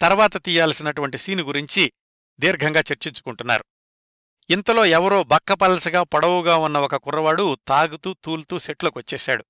[0.00, 1.92] తర్వాత తీయాల్సినటువంటి సీను గురించి
[2.40, 3.64] దీర్ఘంగా చర్చించుకుంటున్నారు.
[4.50, 9.44] ఇంతలో ఎవరో బక్కపలసగా పొడవుగా ఉన్న ఒక కుర్రవాడు తాగుతూ తూలుతూ సెట్లోకొచ్చేశాడు.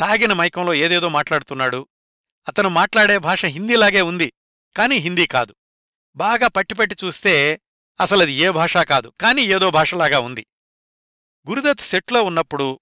[0.00, 1.88] తాగిన మైకంలో ఏదేదో మాట్లాడుతున్నాడు.
[2.48, 4.32] అతను మాట్లాడే భాష హిందీలాగే ఉంది
[4.76, 5.54] కాని హిందీ కాదు.
[6.16, 7.60] బాగా పట్టిపట్టి చూస్తే
[8.00, 10.46] అసలది ఏ భాష కాదు కాని ఏదో భాషలాగా ఉంది.
[11.48, 12.80] గురుదత్ సెట్లో ఉన్నప్పుడు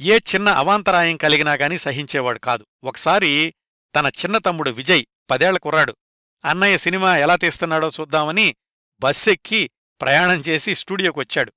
[0.00, 2.66] ఏ చిన్న అవాంతరాయం కలిగినా గాని సహించేవాడు కాదు.
[2.84, 3.54] ఒకసారి
[3.96, 5.96] తన చిన్న తమ్ముడు విజయ్ పదేళ్ళ కుర్రాడు.
[6.44, 8.56] అన్నయ్య సినిమా ఎలా తీస్తున్నాడో చూద్దామని
[9.00, 9.70] బస్సెక్కి
[10.00, 11.52] ప్రయాణం చేసి స్టూడియోకొచ్చాడు.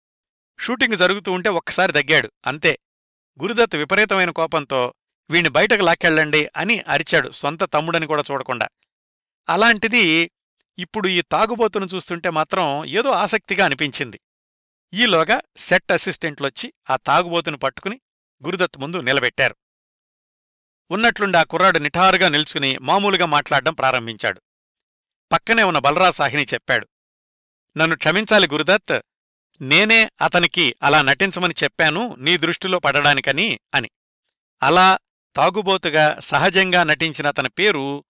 [0.59, 2.79] షూటింగ్ జరుగుతూ ఉంటే ఒక్కసారి దగ్గాడు అంతే.
[3.41, 4.93] గురుదత్ విపరీతమైన కోపంతో
[5.29, 8.67] వీణ్ణి బయటకు లాక్కెళ్ళండి అని అరిచాడు సొంత తమ్ముడని కూడా చూడకుండా.
[9.49, 10.31] అలాంటిది
[10.79, 14.19] ఇప్పుడు ఈ తాగుబోతును చూస్తుంటే మాత్రం ఏదో ఆసక్తిగా అనిపించింది.
[14.93, 18.01] ఈలోగా సెట్ అసిస్టెంట్లొచ్చి ఆ తాగుబోతును పట్టుకుని
[18.45, 19.55] గురుదత్ ముందు నిలబెట్టారు.
[20.91, 24.41] ఉన్నట్లుండి ఆ కుర్రాడు నిఠారుగా నిల్చుని మామూలుగా మాట్లాడడం ప్రారంభించాడు.
[25.31, 26.87] పక్కనే ఉన్న బలరాసాహిని చెప్పాడు
[27.77, 28.99] నన్ను క్షమించాలి గురుదత్
[29.61, 33.89] నేనే అతనికి అలా నటించమని చెప్పాను నీ దృష్టిలో పడడానికని అని.
[34.63, 34.97] అలా
[35.35, 38.03] తాగుబోతుగా సహజంగా నటించిన అతని పేరు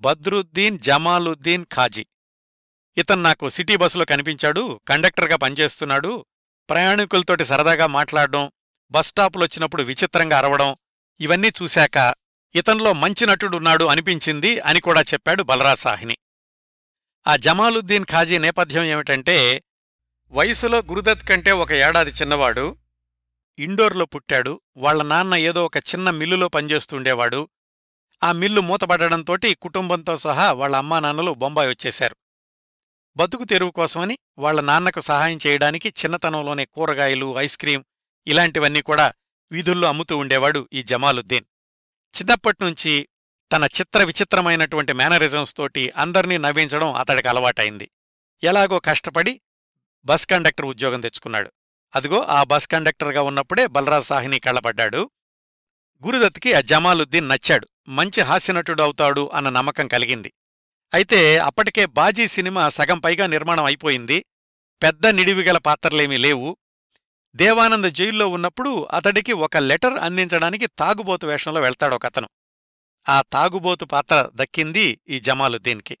[0.00, 2.06] బద్రుద్దీన్ జమాలుద్దీన్ ఖాజీ.
[2.96, 6.26] ఇతను నాకు సిటీ బస్సులో కనిపించాడు కండక్టర్గా పనిచేస్తున్నాడు
[6.70, 8.50] ప్రయాణికులతోటి సరదాగా మాట్లాడడం
[8.90, 10.76] బస్టాపులొచ్చినప్పుడు విచిత్రంగా అరవడం
[11.20, 12.14] ఇవన్నీ చూశాక
[12.54, 16.16] ఇతనిలో మంచి నటుడున్నాడు అనిపించింది అని కూడా చెప్పాడు బలరాసాహిని
[17.26, 19.62] ఆ జమాలుద్దీన్ ఖాజీ నేపథ్యం ఏమిటంటే
[20.30, 22.78] వయసులో గురుదత్ కంటే ఒక ఏడాది చిన్నవాడు
[23.58, 27.48] ఇండోర్లో పుట్టాడు వాళ్ళ నాన్న ఏదో ఒక చిన్న మిల్లులో పనిచేస్తుండేవాడు.
[28.22, 32.16] ఆ మిల్లు మూతపడడంతోటి కుటుంబంతో సహా వాళ్ళ అమ్మా నాన్నలు బొంబాయి వచ్చేశారు.
[33.16, 37.84] బతుకు తెరువు కోసమని వాళ్ళ నాన్నకు సహాయం చేయడానికి చిన్నతనంలోనే కూరగాయలు ఐస్ క్రీం
[38.26, 39.12] ఇలాంటివన్నీ కూడా
[39.52, 41.44] వీధుల్లో అమ్ముతూ ఉండేవాడు ఈ జమాలుద్దీన్.
[42.20, 43.08] చిన్నప్పట్నుంచి
[43.52, 47.90] తన చిత్ర విచిత్రమైనటువంటి మేనరిజమ్స్ తోటి అందర్నీ నవ్వించడం అతడికి అలవాటైంది.
[48.42, 49.40] ఎలాగో కష్టపడి
[50.04, 51.52] బస్ కండక్టర్ ఉద్యోగం తెచ్చుకున్నాడు.
[51.96, 55.10] అదిగో ఆ బస్ కండక్టర్గా ఉన్నప్పుడే బలరాజ్ సాహిని కళ్ళబడ్డాడు.
[56.06, 57.68] గురుదత్కి ఆ జమాలుద్దీన్ నచ్చాడు.
[57.88, 60.32] మంచి హాస్యనటుడు అవుతాడు అన్న నమ్మకం కలిగింది.
[60.94, 64.24] అయితే అప్పటికే బాజీ సినిమా సగం పైగా నిర్మాణం అయిపోయింది.
[64.82, 66.56] పెద్ద నిడివిగల పాత్రలేమీ లేవు.
[67.36, 72.28] దేవానంద్ జైల్లో ఉన్నప్పుడు అతడికి ఒక లెటర్ అందించడానికి తాగుబోతు వేషంలో వెళ్తాడు ఒకతను.
[73.08, 75.98] ఆ తాగుబోతు పాత్ర దక్కింది ఈ జమాలుద్దీన్కి.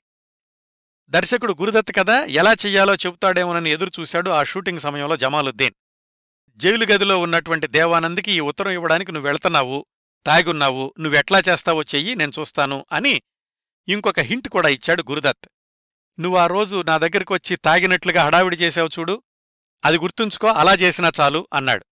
[1.10, 5.74] దర్శకుడు గురుదత్ కదా ఎలా చెయ్యాలో చెబుతాడేమోనని ఎదురుచూశాడు ఆ షూటింగ్ సమయంలో జమాలుద్దీన్.
[6.56, 9.86] జైలు గదిలో ఉన్నటువంటి దేవానంద్కి ఈ ఉత్తరం ఇవ్వడానికి నువ్వు వెళ్తున్నావు
[10.26, 13.22] తాగున్నావు నువ్వెట్లా చేస్తావో చెయ్యి నేను చూస్తాను అని
[13.88, 15.48] ఇంకొక హింట్ కూడా ఇచ్చాడు గురుదత్.
[16.20, 19.22] నువ్వు ఆ రోజు నా దగ్గరికి వచ్చి తాగినట్లుగా హడావిడి చేసావు చూడు
[19.84, 21.86] అది గుర్తుంచుకో అలా చేసినా చాలు అన్నాడు.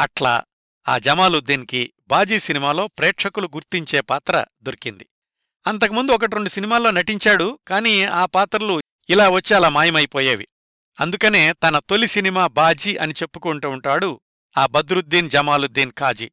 [0.00, 0.44] అట్లా
[0.88, 5.06] ఆ జమాలుద్దీన్కి బాజీ సినిమాలో ప్రేక్షకులు గుర్తించే పాత్ర దొరికింది.
[5.66, 10.48] అంతకుముందు ఒకటి రెండు సినిమాల్లో నటించాడు కానీ ఆ పాత్రలు ఇలా వచ్చి అలా మాయమైపోయేవి.
[11.00, 14.20] అందుకనే తన తొలి సినిమా బాజీ అని చెప్పుకుంటూ ఉంటాడు
[14.58, 16.30] ఆ బద్రుద్దీన్ జమాలుద్దీన్ కాజీ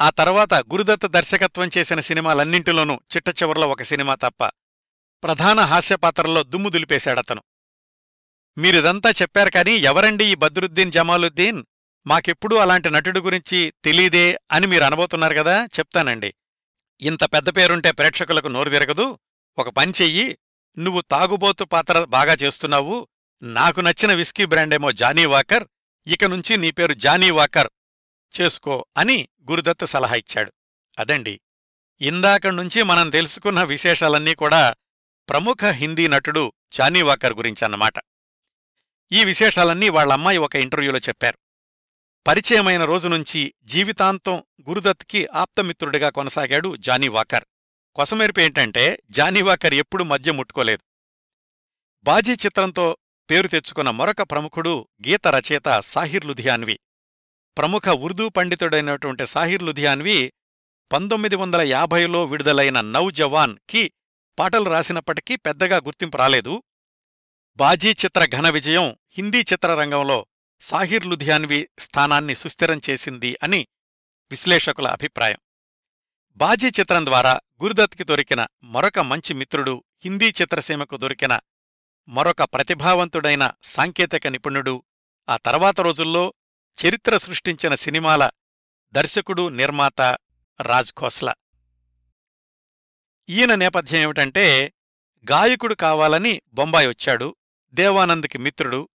[0.00, 4.46] ఆ తర్వాత గురుదత్త దర్శకత్వం చేసిన సినిమాలన్నింటిలోనూ చిట్టచివరలో ఒక సినిమా తప్ప
[5.22, 7.42] ప్రధాన హాస్యపాత్రల్లో దుమ్ము దులిపేశాడతను.
[8.58, 11.64] మీరిదంతా చెప్పారు కానీ ఎవరండి ఈ బద్రుద్దీన్ జమాలుద్దీన్?
[12.06, 16.34] మాకెప్పుడూ అలాంటి నటుడు గురించి తెలీదే అని మీరు అనబోతున్నారు కదా చెప్తానండి.
[17.00, 19.18] ఇంత పెద్ద పేరుంటే ప్రేక్షకులకు నోరు తిరగదు
[19.58, 20.38] ఒక పని చెయ్యి
[20.78, 23.08] నువ్వు తాగుబోతు పాత్ర బాగా చేస్తున్నావు.
[23.42, 25.64] నాకు నచ్చిన విస్కీ బ్రాండేమో జానీ వాకర్
[26.06, 27.68] ఇక నుంచి నీ పేరు జానీ వాకర్
[28.40, 30.52] చేసుకో అని గురుదత్త సలహా ఇచ్చాడు.
[30.98, 31.40] అదండి.
[32.00, 34.74] ఇందాక నుంచి మనం తెలుసుకున్న విశేషాలన్నీ కూడా
[35.28, 37.94] ప్రముఖ హిందీ నటుడు జానీ వాకర్ గురించన్నమాట.
[39.12, 41.38] ఈ విశేషాలన్నీ వాళ్ళమ్మాయి ఒక ఇంటర్వ్యూలో చెప్పారు.
[42.26, 47.44] పరిచయమైన రోజు నుంచి జీవితాంతం గురుదత్కి ఆప్తమిత్రుడిగా కొనసాగాడు జానీ వాకర్.
[47.94, 50.82] కొసమెరుపు ఏంటంటే జానీ వాకర్ ఎప్పుడూ మద్య ముట్టుకోలేదు.
[52.04, 52.96] బాజీ చిత్రంతో
[53.30, 56.80] పేరు తెచ్చుకున్న మరొక ప్రముఖుడు గీత రచయిత సాహిర్ లుధియాన్వి.
[57.58, 60.32] ప్రముఖ ఉర్దూ పండితుడైనటువంటి సాహిర్ లుధియాన్వి
[60.92, 63.92] పంతొమ్మిది వందల యాభైలో విడుదలైన నౌ జవాన్కి
[64.38, 66.62] పాటలు రాసినప్పటికీ పెద్దగా గుర్తింపు రాలేదు.
[67.56, 70.26] బాజీ చిత్ర ఘన విజయం హిందీ చిత్రరంగంలో
[70.60, 73.66] సాహిర్ లుధియాన్వి స్థానాన్ని సుస్థిరం చేసింది అని
[74.30, 75.36] విశ్లేషకుల అభిప్రాయం.
[76.36, 81.40] బాజీ చిత్రం ద్వారా గురుదత్కి దొరికిన మరొక మంచి మిత్రుడు హిందీ చిత్రసీమకు దొరికిన
[82.08, 84.84] మరొక ప్రతిభావంతుడైన సాంకేతిక నిపుణుడు
[85.28, 86.34] ఆ తర్వాత రోజుల్లో
[86.86, 88.30] చరిత్ర సృష్టించిన సినిమాల
[88.92, 90.00] దర్శకుడు నిర్మాత
[90.60, 91.34] రాజ్ ఖోస్లా.
[93.28, 94.72] ఈయన నేపథ్యం ఏమిటంటే
[95.30, 97.36] గాయకుడు కావాలని బొంబాయి వచ్చాడు
[97.74, 98.88] దేవానంద్కి మిత్రుడు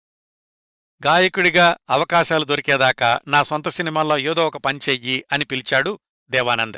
[1.04, 6.78] గాయకుడిగా అవకాశాలు దొరికేదాకా నా సొంత సినిమాల్లో ఏదో ఒక పని చెయ్యి అని పిలిచాడు దేవానంద్.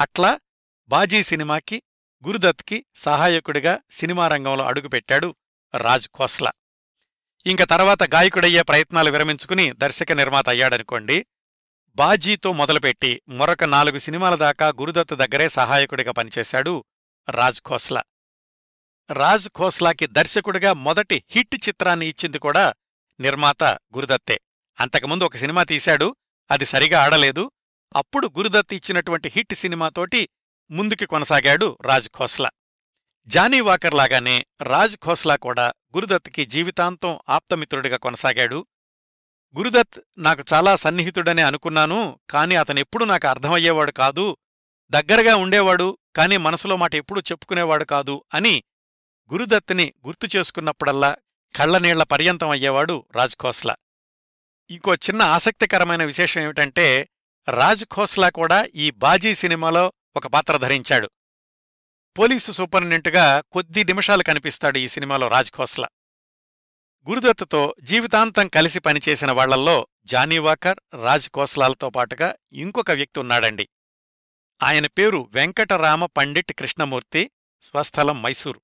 [0.00, 0.40] అట్లా
[0.88, 1.82] బాజీ సినిమాకి
[2.26, 5.36] గురుదత్కి సహాయకుడిగా సినిమా రంగంలో అడుగుపెట్టాడు
[5.76, 6.52] రాజ్ ఖోస్లా.
[7.46, 11.26] ఇంక తర్వాత గాయకుడయ్యే ప్రయత్నాలు విరమించుకుని దర్శక నిర్మాత అయ్యాడనుకోండి
[11.88, 16.84] బాజీతో మొదలుపెట్టి మరొక నాలుగు సినిమాల దాకా గురుదత్ దగ్గరే సహాయకుడిగా పనిచేశాడు
[17.30, 18.02] రాజ్ ఖోస్లా.
[19.12, 22.74] రాజ్ ఖోస్లాకి దర్శకుడిగా మొదటి హిట్ చిత్రాన్ని ఇచ్చింది కూడా
[23.20, 24.40] నిర్మాత గురుదత్తే.
[24.80, 26.16] అంతకుముందు ఒక సినిమా తీశాడు
[26.50, 27.50] అది సరిగా ఆడలేదు.
[27.96, 30.28] అప్పుడు గురుదత్ ఇచ్చినటువంటి హిట్ సినిమాతోటి
[30.70, 32.50] ముందుకి కొనసాగాడు రాజ్ ఖోస్లా.
[33.26, 38.66] జానీ వాకర్ లాగానే రాజ్ ఖోస్లా కూడా గురుదత్కి జీవితాంతం ఆప్తమిత్రుడిగా కొనసాగాడు.
[39.56, 44.36] గురుదత్ నాకు చాలా సన్నిహితుడనే అనుకున్నాను కాని అతనెప్పుడు నాకు అర్థమయ్యేవాడు కాదు
[44.90, 48.62] దగ్గరగా ఉండేవాడు కాని మనసులో మాట ఎప్పుడూ చెప్పుకునేవాడు కాదు అని
[49.32, 51.16] గురుదత్ని గుర్తు చేసుకున్నప్పుడల్లా
[51.56, 53.76] కళ్ళనీళ్ళ పర్యంతం అయ్యేవాడు రాజ్ ఖోస్లా.
[54.70, 57.08] ఇంకో చిన్న ఆసక్తికరమైన విశేషం ఏమిటంటే
[57.48, 61.10] రాజ్ ఖోస్లా కూడా ఈ బాజీ సినిమాలో ఒక పాత్ర ధరించాడు.
[62.18, 65.88] పోలీసు సూపరింటెంట్గా కొద్ది నిమిషాలు కనిపిస్తాడు ఈ సినిమాలో రాజ్ ఖోస్లా.
[67.08, 73.68] గురుదత్తుతో జీవితాంతం కలిసి పనిచేసిన వాళ్ళల్లో జానీవాకర్ రాజ్ ఖోస్లాలతో పాటుగా ఇంకొక వ్యక్తి ఉన్నాడండి.
[74.62, 77.30] ఆయన పేరు వెంకటరామ పండిట్ కృష్ణమూర్తి
[77.62, 78.60] స్వస్థలం మైసూరు.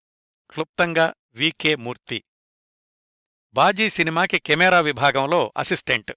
[0.51, 2.25] క్లుప్తంగా వికే మూర్తి.
[3.55, 6.13] బాజీ సినిమాకి కెమెరా విభాగంలో assistant.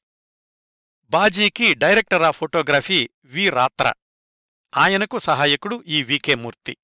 [1.06, 3.50] బాజీకి director of photography V.
[3.50, 3.94] Ratra.
[4.78, 6.78] ఆయనకు సహాయకుడు ఈ వికే మూర్తి.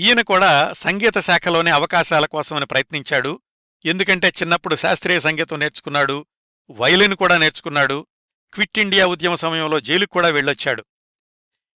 [0.00, 3.40] ఈయన కూడా సంగీత శాఖలోనే అవకాశాల కోసమని ప్రయత్నించాడు.
[3.84, 6.26] ఎందుకంటే చిన్నప్పుడు శాస్త్రీయ సంగీతం నేర్చుకున్నాడు
[6.70, 8.06] వయలిన్ కూడా నేర్చుకున్నాడు
[8.54, 10.84] క్విట్ ఇండియా ఉద్యమ సమయంలో జైలుకు కూడా వెళ్ళొచ్చాడు.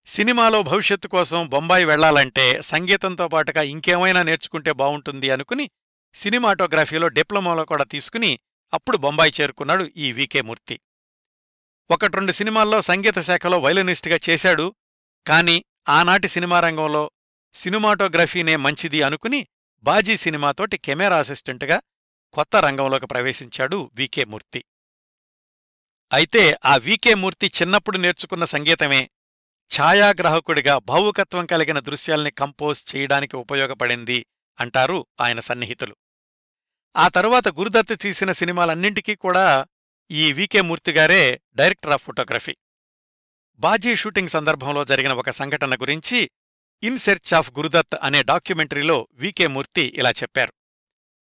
[0.07, 5.71] సినిమాలో భవిష్యత్తు కోసం బొంబాయి వెళ్ళాలంటే సంగీతంతో పాటుగా ఇంకేమైనా నేర్చుకుంటే బావుంటుంది అనుకుని
[6.17, 8.39] సినిమాటోగ్రఫీలో డిప్లొమాలో కూడా తీసుకుని
[8.75, 10.81] అప్పుడు బొంబాయి చేరుకున్నాడు ఈ వికే మూర్తి.
[11.91, 14.75] ఒకటి రెండు సినిమాల్లో సంగీత శాఖలో వైలనిస్టుగా చేశాడు
[15.27, 17.11] కాని ఆనాటి సినిమా రంగంలో
[17.55, 19.47] సినిమాటోగ్రఫీనే మంచిది అనుకుని
[19.79, 21.83] బాజీ సినిమాతోటి కెమెరా అసిస్టెంట్గా
[22.33, 24.65] కొత్త రంగంలోకి ప్రవేశించాడు వికే మూర్తి.
[26.13, 29.11] అయితే ఆ వికే మూర్తి చిన్నప్పుడు నేర్చుకున్న సంగీతమే
[29.81, 34.27] ఛాయాగ్రాహకుడిగా భావుకత్వం కలిగిన దృశ్యాల్ని కంపోజ్ చేయడానికి ఉపయోగపడింది
[34.61, 35.97] అంటారు ఆయన సన్నిహితులు.
[36.95, 39.67] ఆ తరువాత గురుదత్ తీసిన సినిమాలన్నింటికీ కూడా
[40.11, 42.57] ఈ VK మూర్తిగారే director of photography.
[43.59, 46.31] Baazi shooting సందర్భంలో జరిగిన ఒక సంఘటన గురించి
[46.83, 50.53] ఇన్ సెర్చ్ ఆఫ్ గురుదత్ అనే డాక్యుమెంటరీలో వికే మూర్తి ఇలా చెప్పారు.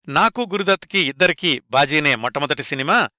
[0.09, 3.11] నాకు గురుదత్కి ఇద్దరికీ బాజీనే మొట్టమొదటి సినిమా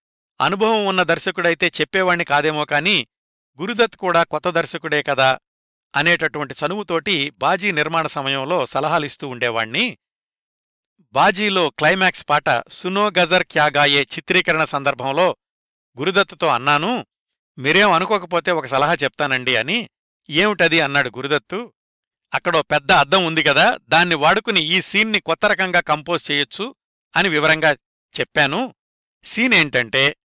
[0.41, 3.07] అనుభవం ఉన్న దర్శకుడైతే చెప్పేవాణ్ణి కాదేమో కాని
[3.61, 5.39] గురుదత్ కూడా కొత్త దర్శకుడే కదా
[5.95, 9.97] అనేటటువంటి చనువుతోటి బాజీ నిర్మాణ సమయంలో సలహాలిస్తూ ఉండేవాణ్ణి
[10.99, 15.37] బాజీలో క్లైమాక్స్ పాట సునో గజర్ క్యాగాయే చిత్రీకరణ సందర్భంలో
[15.99, 17.05] గురుదత్తుతో అన్నాను
[17.57, 19.89] మీరేం అనుకోకపోతే ఒక సలహా చెప్తానండి అని.
[20.29, 20.81] ఏమిటది?
[20.81, 21.73] అన్నాడు గురుదత్తు.
[22.33, 26.75] అక్కడో పెద్ద అద్దం ఉంది కదా దాన్ని వాడుకుని ఈ సీన్ని కొత్త రకంగా కంపోజ్ చేయొచ్చు
[27.15, 27.71] అని వివరంగా
[28.19, 28.75] చెప్పాను.
[29.23, 30.15] సీన్ ఏంటంటే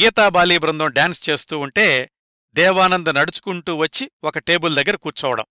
[0.00, 2.10] గీతాబాలి బృందం డాన్స్ చేస్తూ ఉంటే
[2.54, 5.44] దేవానంద్ నడుచుకుంటూ వచ్చి ఒక టేబుల్ దగ్గర కూర్చోవడం.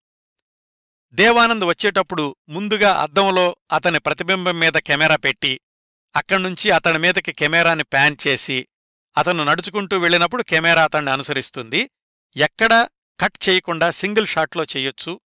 [1.14, 5.60] దేవానంద్ వచ్చేటప్పుడు ముందుగా అద్దంలో అతని ప్రతిబింబం మీద కెమెరా పెట్టి
[6.16, 8.68] అక్కడ్నుంచి అతని మీదకి కెమెరాని ప్యాన్ చేసి
[9.18, 11.90] అతను నడుచుకుంటూ వెళ్ళినప్పుడు కెమెరా అతన్ని అనుసరిస్తుంది.
[12.36, 12.90] ఎక్కడా
[13.20, 15.22] కట్ చేయకుండా సింగిల్ షాట్లో చెయ్యొచ్చు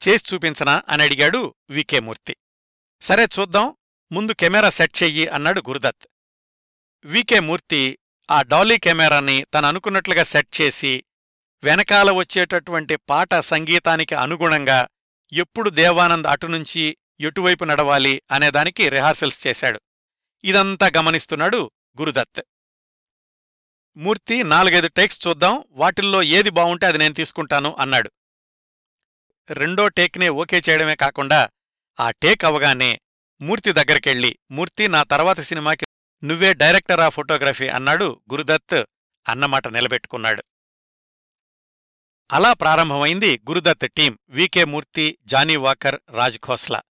[0.00, 2.36] చేసి చూపించనా అని అడిగాడు వికే మూర్తి.
[3.00, 3.76] సరే చూద్దాం
[4.12, 6.06] ముందు కెమెరా సెట్ చెయ్యి అన్నాడు గురుదత్.
[7.04, 7.98] వికే మూర్తి
[8.30, 11.04] ఆ డాలీ కెమెరాని తను అనుకున్నట్లుగా సెట్ చేసి
[11.64, 14.88] వెనకాల వచ్చేటటువంటి పాట సంగీతానికి అనుగుణంగా
[15.32, 19.80] ఎప్పుడు దేవానంద్ అటునుంచి ఎటువైపు నడవాలి అనేదానికి రిహార్సల్స్ చేశాడు.
[20.44, 21.70] ఇదంతా గమనిస్తున్నాడు
[22.00, 22.42] గురుదత్.
[23.96, 28.10] మూర్తి నాలుగైదు టేక్స్ చూద్దాం వాటిల్లో ఏది బావుంటే అది నేను తీసుకుంటాను అన్నాడు.
[29.50, 31.48] రెండో టేక్నే ఓకే చేయడమే కాకుండా
[32.00, 33.00] ఆ టేక్ అవగానే
[33.40, 35.86] మూర్తి దగ్గరికెళ్ళి మూర్తి నా తర్వాత సినిమాకి
[36.24, 38.84] నువ్వే డైరెక్టర్ ఆఫ్ ఫోటోగ్రఫీ అన్నాడు గురుదత్
[39.28, 40.44] అన్నమాట నిలబెట్టుకున్నాడు.
[42.32, 44.18] అలా ప్రారంభమైంది Guru Dutt team.
[44.28, 46.82] VK Murthy Johnny Walker Raj Khosla.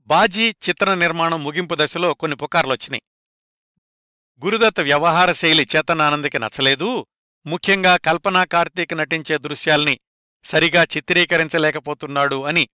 [0.00, 3.02] Baazi చిత్ర నిర్మాణం ముగింపు దశలో కొన్ని పుకార్లొచ్చినాయి.
[4.44, 7.06] గురుదత్ వ్యవహార శైలి చేతనానందకి నచ్చలేదు.
[7.46, 10.00] ముఖ్యంగా కల్పనా కార్తీక్ నటించే దృశ్యాల్ని
[10.44, 12.68] సరిగా చిత్రీకరించలేకపోతున్నాడు అని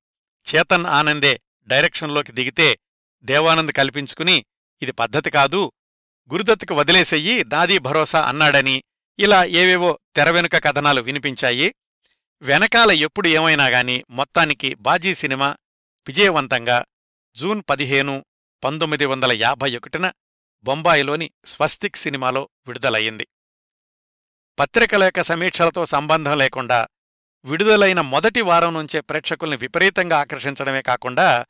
[0.54, 2.78] చేతన్ ఆనందే డైరెక్షన్లోకి దిగితే
[3.22, 4.44] దేవానంద్ కల్పించుకుని
[4.82, 5.72] ఇది పద్ధతి కాదు
[6.32, 8.82] గురుదత్తుకు వదిలేసెయ్యి నాదీ భరోసా అన్నాడని
[9.18, 11.74] ఇలా ఏవేవో తెర వెనుక కథనాలు వినిపించాయి.
[12.42, 15.56] వెనకాల ఎప్పుడు ఏమైనా గాని మొత్తానికి బాజీ సినిమా
[16.06, 16.84] విజయవంతంగా
[17.36, 18.24] జూన్ పదిహేను
[18.64, 20.12] పంతొమ్మిది వందల యాభై ఒకటిన
[20.64, 23.28] బొంబాయిలోని స్వస్తిక్ సినిమాలో విడుదలయ్యింది.
[24.58, 26.88] పత్రికల యొక్క సమీక్షలతో సంబంధం లేకుండా
[27.44, 31.46] విడుదలైన మొదటి వారం నుంచే ప్రేక్షకుల్ని విపరీతంగా ఆకర్షించడమే కాకుండా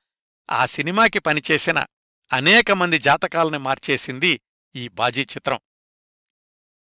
[0.51, 1.85] ఆ సినిమాకి పనిచేసిన
[2.33, 4.41] అనేక మంది జాతకాలని మార్చేసింది
[4.77, 5.61] ఈ బాజీ చిత్రం.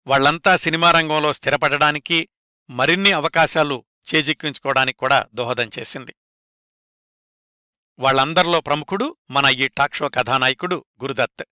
[0.08, 2.30] వాళ్ళంతా సినిమా రంగంలో స్థిరపడడానికి
[2.70, 3.86] మరిన్ని అవకాశాలు
[4.16, 6.16] చేజిక్కించుకోవడానికి కూడా దోహదం చేసింది.
[7.99, 11.43] వాళ్ళందరిలో ప్రముఖుడు మన ఈ టాక్ షో కథానాయకుడు గురుదత్.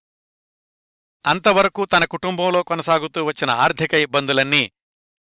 [1.26, 4.72] అంతవరకు తన కుటుంబంలో కొనసాగుతూ వచ్చిన ఆర్థిక ఇబ్బందులన్నీ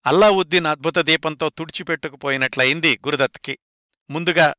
[0.06, 3.60] అల్లావుద్దీన్ అద్భుత దీపంతో తుడిచిపెట్టుకుపోయినట్లయింది గురుదత్కి.
[4.10, 4.56] ముందుగా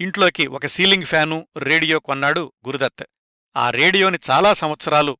[0.00, 3.04] ఇంట్లోకి ఒక సీలింగ్ ఫ్యాను రేడియో కొన్నాడు గురుదత్.
[3.56, 5.18] ఆ రేడియోని చాలా సంవత్సరాలు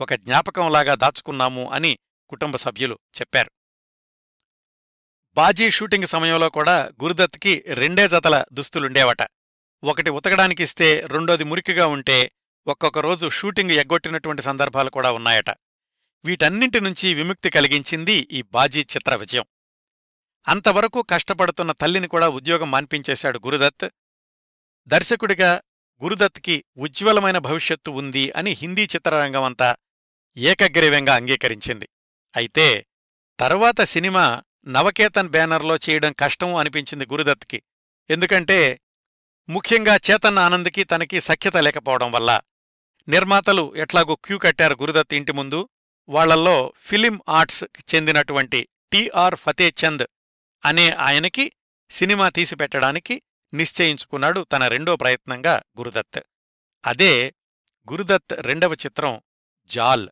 [0.00, 1.98] ఒక జ్ఞాపకంలాగా దాచుకున్నాము అని
[2.28, 3.50] కుటుంబ సభ్యులు చెప్పారు.
[5.36, 9.16] బాజీ షూటింగ్ సమయంలో కూడా గురుదత్కి రెండే జతల దుస్తులుండేవట.
[9.84, 12.32] ఒకటి ఉతకడానికిస్తే రెండోది మురికిగా ఉంటే
[12.66, 15.50] ఒక్కొక్క రోజు షూటింగ్ ఎగ్గొట్టినటువంటి సందర్భాలు కూడా ఉన్నాయట.
[16.24, 19.44] వీటన్నింటి నుంచి విముక్తి కలిగించింది ఈ బాజీ చిత్ర విజయం.
[20.48, 23.88] అంతవరకు కష్టపడుతున్న తల్లిని కూడా ఉద్యోగం మాన్పించేశాడు గురుదత్.
[24.86, 25.60] దర్శకుడిగా
[26.02, 29.76] గురుదత్కి ఉజ్వలమైన భవిష్యత్తు ఉంది అని హిందీ చిత్రరంగమంతా
[30.36, 31.88] ఏకగ్రీవంగా అంగీకరించింది.
[32.36, 32.86] అయితే
[33.40, 37.62] తరువాత సినిమా నవకేతన్ బ్యానర్లో చేయడం కష్టం అనిపించింది గురుదత్కి
[38.10, 38.80] ఎందుకంటే
[39.48, 42.40] ముఖ్యంగా చేతన్ ఆనంద్కి తనకి సఖ్యత లేకపోవడం వల్ల
[43.08, 45.68] నిర్మాతలు ఎట్లాగో క్యూ కట్టారు గురుదత్ ఇంటి ముందు.
[46.08, 50.06] వాళ్ళల్లో ఫిలిం ఆర్ట్స్ చెందినటువంటి టిఆర్ ఫతేచంద్
[50.64, 51.52] అనే ఆయనకి
[51.90, 53.22] సినిమా తీసిపెట్టడానికి
[53.54, 56.20] నిశ్చయించుకున్నాడు తన రెండో ప్రయత్నంగా గురుదత్.
[56.84, 57.34] అదే
[57.92, 59.20] గురుదత్ రెండవ చిత్రం
[59.66, 60.08] జాల్.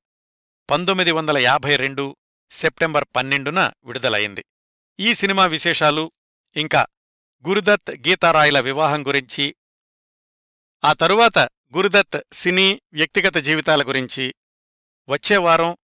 [0.70, 2.16] పంతొమ్మిది వందల యాభై రెండు
[2.52, 4.44] సెప్టెంబర్ పన్నెండున విడుదలయింది
[5.00, 6.12] ఈ సినిమా విశేషాలు
[6.56, 6.86] ఇంకా
[7.48, 9.56] గురుదత్ గీతారాయ్ల వివాహం గురించి
[10.84, 11.38] ఆ తరువాత
[11.76, 14.34] గురుదత్ సినీ వ్యక్తిగత జీవితాల గురించి
[15.08, 15.76] వచ్చేవారం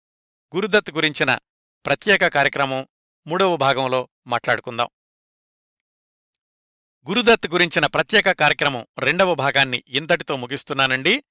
[0.57, 1.39] గురుదత్ గురించిన
[1.87, 2.89] ప్రత్యేక కార్యక్రమం
[3.27, 4.89] మూడవ భాగంలో మాట్లాడుకుందాం.
[7.09, 11.25] గురుదత్ గురించిన ప్రత్యేక కార్యక్రమం రెండవ భాగాన్ని ఇంతటితో ముగిస్తున్నానండి.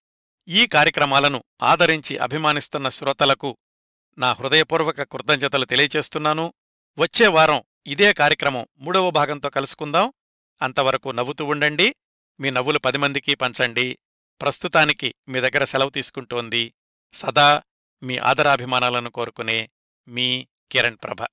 [0.48, 3.58] ఈ కార్యక్రమాలను ఆదరించి అభిమానిస్తున్న శ్రోతలకు
[4.18, 6.54] నా హృదయపూర్వక కృతజ్ఞతలు తెలియచేస్తున్నాను.
[6.98, 10.14] వచ్చే వారం ఇదే కార్యక్రమం మూడవ భాగంతో కలుసుకుందాం.
[10.62, 11.96] అంతవరకు నవ్వుతూ ఉండండి.
[12.40, 13.98] మీ నవ్వులు పది మందికి పంచండి.
[14.42, 16.74] ప్రస్తుతానికి మీ దగ్గర సెలవు తీసుకుంటోంది
[17.14, 17.64] సదా
[18.04, 19.70] మీ ఆదరాభిమానాలను కోరుకునే
[20.08, 21.26] మీ కిరణ్ ప్రభ.